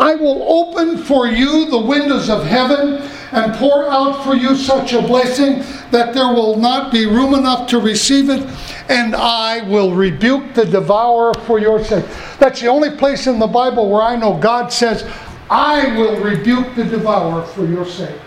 I 0.00 0.14
will 0.14 0.42
open 0.42 0.98
for 0.98 1.26
you 1.26 1.68
the 1.70 1.78
windows 1.78 2.30
of 2.30 2.44
heaven 2.44 3.02
and 3.32 3.54
pour 3.56 3.88
out 3.90 4.24
for 4.24 4.34
you 4.34 4.56
such 4.56 4.92
a 4.92 5.02
blessing 5.02 5.58
that 5.90 6.14
there 6.14 6.32
will 6.32 6.56
not 6.56 6.92
be 6.92 7.06
room 7.06 7.34
enough 7.34 7.68
to 7.68 7.78
receive 7.78 8.30
it, 8.30 8.46
and 8.88 9.14
I 9.14 9.68
will 9.68 9.92
rebuke 9.94 10.54
the 10.54 10.64
devourer 10.64 11.34
for 11.34 11.58
your 11.58 11.84
sake. 11.84 12.04
That's 12.38 12.60
the 12.60 12.68
only 12.68 12.96
place 12.96 13.26
in 13.26 13.38
the 13.38 13.46
Bible 13.46 13.90
where 13.90 14.02
I 14.02 14.16
know 14.16 14.38
God 14.38 14.72
says, 14.72 15.08
I 15.50 15.96
will 15.96 16.20
rebuke 16.20 16.74
the 16.74 16.84
devourer 16.84 17.42
for 17.42 17.66
your 17.66 17.84
sake. 17.84 18.20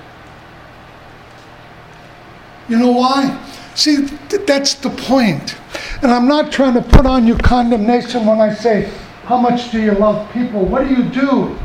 You 2.67 2.77
know 2.77 2.91
why? 2.91 3.43
See, 3.75 3.95
that's 3.95 4.75
the 4.75 4.89
point. 4.89 5.55
And 6.01 6.11
I'm 6.11 6.27
not 6.27 6.51
trying 6.51 6.73
to 6.73 6.81
put 6.81 7.05
on 7.05 7.27
you 7.27 7.37
condemnation 7.37 8.25
when 8.25 8.39
I 8.39 8.53
say, 8.53 8.91
How 9.23 9.37
much 9.37 9.71
do 9.71 9.81
you 9.81 9.91
love 9.91 10.31
people? 10.33 10.65
What 10.65 10.87
do 10.87 10.93
you 10.93 11.03
do 11.03 11.57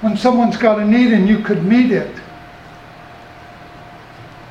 when 0.00 0.16
someone's 0.16 0.56
got 0.56 0.78
a 0.78 0.84
need 0.84 1.12
and 1.12 1.28
you 1.28 1.40
could 1.40 1.64
meet 1.64 1.92
it? 1.92 2.14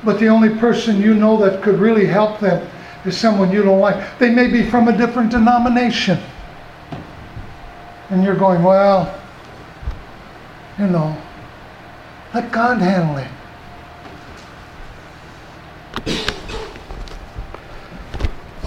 But 0.04 0.20
the 0.20 0.28
only 0.28 0.50
person 0.50 1.00
you 1.00 1.14
know 1.14 1.36
that 1.38 1.62
could 1.62 1.78
really 1.80 2.06
help 2.06 2.38
them 2.38 2.68
is 3.04 3.16
someone 3.16 3.50
you 3.52 3.62
don't 3.62 3.80
like. 3.80 4.18
They 4.18 4.30
may 4.30 4.46
be 4.46 4.68
from 4.68 4.88
a 4.88 4.96
different 4.96 5.30
denomination. 5.30 6.18
And 8.10 8.22
you're 8.22 8.36
going, 8.36 8.62
Well, 8.62 9.12
you 10.78 10.86
know, 10.86 11.16
let 12.32 12.52
God 12.52 12.80
handle 12.80 13.16
it. 13.18 13.28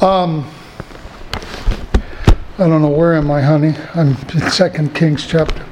Um, 0.02 0.50
I 2.60 2.68
don't 2.68 2.82
know 2.82 2.90
where 2.90 3.14
am 3.14 3.32
I, 3.32 3.42
honey? 3.42 3.74
I'm 3.94 4.18
in 4.34 4.52
Second 4.52 4.94
Kings 4.94 5.26
chapter. 5.26 5.66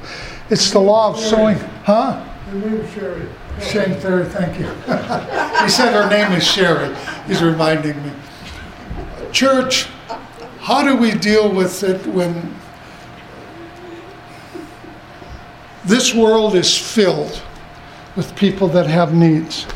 It's 0.48 0.70
the 0.70 0.78
law 0.78 1.10
of 1.10 1.20
sowing, 1.20 1.58
huh? 1.84 2.18
Her 2.18 2.58
name 2.58 2.80
is 2.80 2.94
Sherry. 2.94 3.28
Shane 3.60 4.00
Ferry, 4.00 4.24
thank 4.24 4.58
you. 4.58 4.64
he 5.62 5.68
said 5.68 5.92
her 5.92 6.08
name 6.08 6.32
is 6.32 6.46
Sherry. 6.46 6.96
He's 7.26 7.42
reminding 7.42 8.02
me. 8.02 8.10
Church, 9.32 9.84
how 10.60 10.82
do 10.82 10.96
we 10.96 11.12
deal 11.12 11.52
with 11.52 11.82
it 11.82 12.06
when 12.06 12.54
this 15.84 16.14
world 16.14 16.54
is 16.54 16.74
filled 16.74 17.42
with 18.16 18.34
people 18.34 18.66
that 18.68 18.86
have 18.86 19.12
needs? 19.12 19.66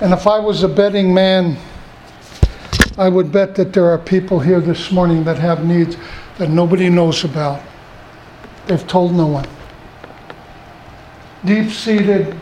And 0.00 0.14
if 0.14 0.26
I 0.26 0.38
was 0.38 0.62
a 0.62 0.68
betting 0.68 1.12
man, 1.12 1.58
I 2.98 3.08
would 3.08 3.32
bet 3.32 3.54
that 3.54 3.72
there 3.72 3.86
are 3.86 3.98
people 3.98 4.40
here 4.40 4.60
this 4.60 4.92
morning 4.92 5.24
that 5.24 5.38
have 5.38 5.64
needs. 5.64 5.96
that 6.38 6.48
nobody 6.48 6.88
knows 6.88 7.24
about. 7.24 7.60
They've 8.66 8.86
told 8.86 9.14
no 9.14 9.26
one. 9.26 9.46
Deep 11.44 11.70
seated 11.70 12.34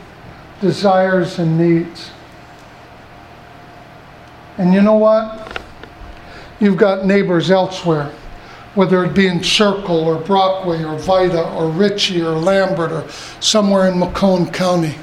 desires 0.61 1.38
and 1.38 1.59
needs. 1.59 2.11
And 4.59 4.72
you 4.72 4.80
know 4.80 4.94
what? 4.94 5.61
You've 6.61 6.76
got 6.76 7.05
neighbors 7.05 7.51
elsewhere, 7.51 8.12
whether 8.74 9.05
it 9.05 9.14
be 9.14 9.26
in 9.26 9.42
Circle 9.42 10.05
or 10.05 10.16
Brockway 10.16 10.84
or 10.84 10.98
Vida 10.98 11.48
or 11.55 11.68
Richey 11.68 12.22
or 12.22 12.32
Lambert 12.32 12.92
or 12.92 13.09
somewhere 13.40 13.88
in 13.88 13.94
McCone 13.94 14.53
County 14.53 14.94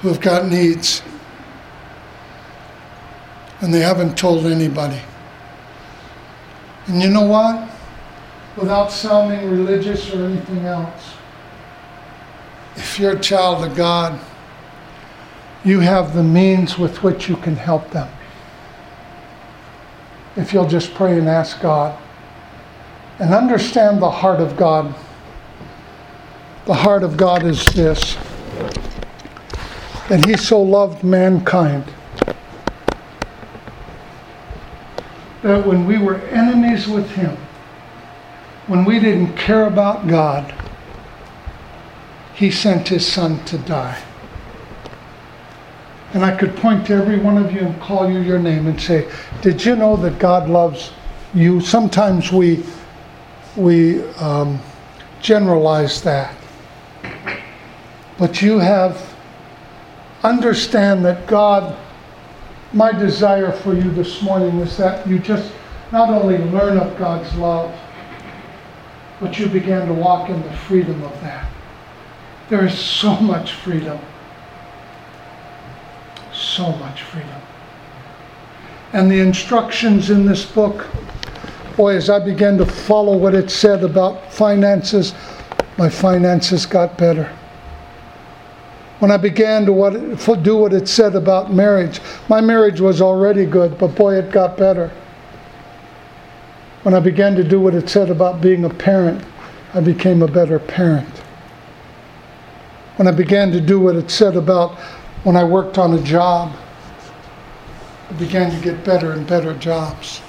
who 0.00 0.08
have 0.08 0.20
got 0.20 0.46
needs. 0.46 1.02
And 3.60 3.72
they 3.72 3.80
haven't 3.80 4.16
told 4.18 4.46
anybody. 4.46 5.00
And 6.86 7.02
you 7.02 7.10
know 7.10 7.26
what? 7.26 7.68
Without 8.56 8.92
sounding 8.92 9.50
religious 9.50 10.12
or 10.12 10.26
anything 10.26 10.64
else, 10.64 11.14
if 12.76 12.98
you're 12.98 13.16
a 13.16 13.20
child 13.20 13.64
of 13.64 13.76
God, 13.76 14.20
you 15.64 15.80
have 15.80 16.14
the 16.14 16.22
means 16.22 16.78
with 16.78 17.02
which 17.02 17.28
you 17.28 17.36
can 17.36 17.56
help 17.56 17.90
them. 17.90 18.08
If 20.36 20.52
you'll 20.52 20.68
just 20.68 20.94
pray 20.94 21.18
and 21.18 21.28
ask 21.28 21.60
God 21.60 21.98
and 23.18 23.32
understand 23.32 24.00
the 24.00 24.10
heart 24.10 24.40
of 24.40 24.56
God. 24.56 24.94
The 26.66 26.74
heart 26.74 27.02
of 27.02 27.16
God 27.16 27.44
is 27.44 27.64
this 27.66 28.16
that 30.08 30.24
He 30.24 30.36
so 30.36 30.60
loved 30.60 31.02
mankind 31.02 31.84
that 35.46 35.64
when 35.64 35.86
we 35.86 35.96
were 35.96 36.16
enemies 36.16 36.88
with 36.88 37.08
Him, 37.12 37.36
when 38.66 38.84
we 38.84 38.98
didn't 38.98 39.36
care 39.36 39.66
about 39.66 40.08
God, 40.08 40.52
He 42.34 42.50
sent 42.50 42.88
His 42.88 43.06
Son 43.06 43.44
to 43.44 43.56
die. 43.58 44.02
And 46.14 46.24
I 46.24 46.36
could 46.36 46.56
point 46.56 46.86
to 46.88 46.94
every 46.94 47.20
one 47.20 47.38
of 47.38 47.52
you 47.52 47.60
and 47.60 47.80
call 47.80 48.10
you 48.10 48.18
your 48.18 48.40
name 48.40 48.66
and 48.66 48.80
say, 48.80 49.08
Did 49.40 49.64
you 49.64 49.76
know 49.76 49.96
that 49.98 50.18
God 50.18 50.48
loves 50.48 50.90
you? 51.32 51.60
Sometimes 51.60 52.32
we, 52.32 52.64
we 53.54 54.02
um, 54.14 54.58
generalize 55.20 56.02
that. 56.02 56.34
But 58.18 58.42
you 58.42 58.58
have, 58.58 59.14
understand 60.24 61.04
that 61.04 61.28
God, 61.28 61.76
my 62.76 62.92
desire 62.92 63.50
for 63.50 63.74
you 63.74 63.90
this 63.90 64.22
morning 64.22 64.58
is 64.60 64.76
that 64.76 65.06
you 65.08 65.18
just 65.18 65.52
not 65.92 66.10
only 66.10 66.38
learn 66.38 66.78
of 66.78 66.96
God's 66.98 67.34
love, 67.36 67.74
but 69.20 69.38
you 69.38 69.48
begin 69.48 69.86
to 69.86 69.94
walk 69.94 70.28
in 70.28 70.40
the 70.42 70.52
freedom 70.52 71.02
of 71.02 71.20
that. 71.22 71.50
There 72.50 72.64
is 72.64 72.78
so 72.78 73.16
much 73.16 73.52
freedom 73.52 73.98
so 76.36 76.72
much 76.76 77.02
freedom. 77.02 77.40
And 78.92 79.10
the 79.10 79.20
instructions 79.20 80.10
in 80.10 80.26
this 80.26 80.44
book, 80.44 80.86
boy, 81.76 81.96
as 81.96 82.08
I 82.08 82.18
began 82.18 82.56
to 82.58 82.66
follow 82.66 83.16
what 83.16 83.34
it 83.34 83.50
said 83.50 83.82
about 83.84 84.32
finances, 84.32 85.14
my 85.76 85.88
finances 85.88 86.64
got 86.64 86.96
better. 86.96 87.30
When 88.98 89.10
I 89.10 89.18
began 89.18 89.66
to 89.66 89.72
what, 89.72 89.92
do 90.42 90.56
what 90.56 90.72
it 90.72 90.88
said 90.88 91.14
about 91.14 91.52
marriage, 91.52 92.00
my 92.28 92.40
marriage 92.40 92.80
was 92.80 93.02
already 93.02 93.44
good, 93.44 93.76
but 93.76 93.88
boy, 93.88 94.14
it 94.14 94.30
got 94.30 94.56
better. 94.56 94.90
When 96.82 96.94
I 96.94 97.00
began 97.00 97.34
to 97.34 97.44
do 97.44 97.60
what 97.60 97.74
it 97.74 97.90
said 97.90 98.08
about 98.10 98.40
being 98.40 98.64
a 98.64 98.70
parent, 98.70 99.22
I 99.74 99.80
became 99.80 100.22
a 100.22 100.28
better 100.28 100.58
parent. 100.58 101.08
When 102.96 103.06
I 103.06 103.10
began 103.10 103.52
to 103.52 103.60
do 103.60 103.80
what 103.80 103.96
it 103.96 104.10
said 104.10 104.34
about 104.34 104.78
when 105.24 105.36
I 105.36 105.44
worked 105.44 105.76
on 105.76 105.92
a 105.92 106.02
job, 106.02 106.56
I 108.08 108.12
began 108.14 108.50
to 108.50 108.64
get 108.64 108.82
better 108.82 109.12
and 109.12 109.26
better 109.26 109.52
jobs. 109.58 110.22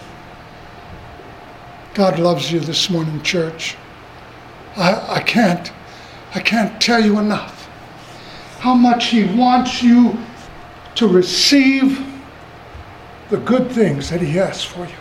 God 1.93 2.19
loves 2.19 2.51
you 2.51 2.59
this 2.59 2.89
morning, 2.89 3.21
church. 3.21 3.77
I, 4.75 5.15
I 5.15 5.21
can't, 5.21 5.71
I 6.35 6.41
can't 6.41 6.81
tell 6.81 7.03
you 7.03 7.17
enough 7.17 7.56
how 8.59 8.73
much 8.73 9.07
He 9.07 9.23
wants 9.23 9.81
you 9.81 10.17
to 10.95 11.07
receive 11.07 12.05
the 13.29 13.37
good 13.37 13.71
things 13.71 14.09
that 14.09 14.21
He 14.21 14.31
has 14.31 14.63
for 14.63 14.85
you. 14.85 14.95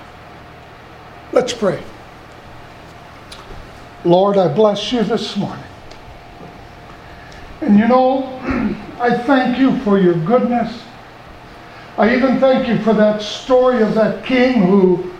Let's 1.33 1.53
pray. 1.53 1.83
Lord, 4.05 4.37
I 4.37 4.53
bless 4.53 4.93
you 4.93 5.03
this 5.03 5.37
morning. 5.37 5.65
And 7.61 7.79
you 7.79 7.89
know, 7.89 8.25
I 9.01 9.17
thank 9.17 9.59
you 9.59 9.79
for 9.81 9.99
your 9.99 10.15
goodness. 10.25 10.83
I 11.99 12.15
even 12.15 12.39
thank 12.39 12.69
you 12.69 12.79
for 12.83 12.93
that 12.93 13.23
story 13.23 13.83
of 13.83 13.95
that 13.95 14.25
king 14.25 14.63
who 14.63 15.13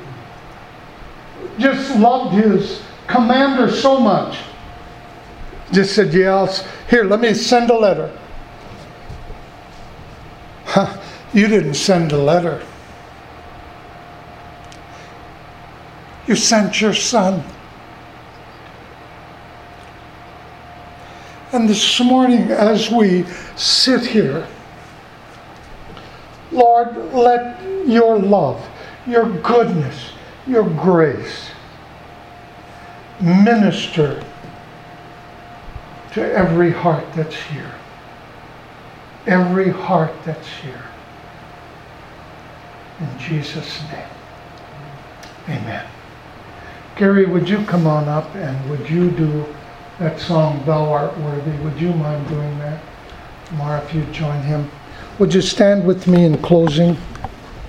just 1.59 1.97
loved 1.99 2.35
his 2.35 2.83
commander 3.07 3.71
so 3.71 3.99
much. 3.99 4.39
Just 5.73 5.95
said, 5.95 6.13
Yeah, 6.13 6.47
here, 6.89 7.05
let 7.05 7.21
me 7.21 7.35
send 7.35 7.71
a 7.71 7.79
letter. 7.79 8.17
Huh, 10.67 11.01
you 11.37 11.49
didn't 11.49 11.75
send 11.75 12.13
a 12.13 12.17
letter, 12.17 12.65
you 16.27 16.35
sent 16.35 16.81
your 16.81 16.95
son. 16.95 17.45
And 21.53 21.69
this 21.69 22.01
morning, 22.01 22.51
as 22.51 22.91
we 22.91 23.25
sit 23.55 24.07
here, 24.07 24.49
Lord, 26.53 26.97
let 27.13 27.63
your 27.87 28.19
love, 28.19 28.67
your 29.07 29.29
goodness, 29.41 30.13
your 30.47 30.65
grace 30.65 31.51
minister 33.21 34.25
to 36.15 36.33
every 36.33 36.71
heart 36.71 37.05
that's 37.13 37.37
here. 37.37 37.75
Every 39.27 39.69
heart 39.69 40.13
that's 40.25 40.49
here. 40.63 40.86
In 43.01 43.19
Jesus' 43.19 43.83
name. 43.93 44.09
Amen. 45.49 45.87
Gary, 46.97 47.27
would 47.27 47.49
you 47.49 47.63
come 47.65 47.87
on 47.87 48.09
up 48.09 48.35
and 48.35 48.71
would 48.71 48.89
you 48.89 49.11
do 49.11 49.45
that 49.99 50.21
song, 50.21 50.63
Thou 50.67 50.93
Art 50.93 51.17
Worthy. 51.19 51.57
Would 51.63 51.81
you 51.81 51.93
mind 51.93 52.29
doing 52.29 52.59
that? 52.59 52.83
Mara, 53.53 53.83
if 53.83 53.95
you'd 53.95 54.13
join 54.13 54.41
him. 54.43 54.71
Would 55.19 55.33
you 55.33 55.41
stand 55.41 55.87
with 55.87 56.07
me 56.07 56.25
in 56.25 56.37
closing? 56.39 56.99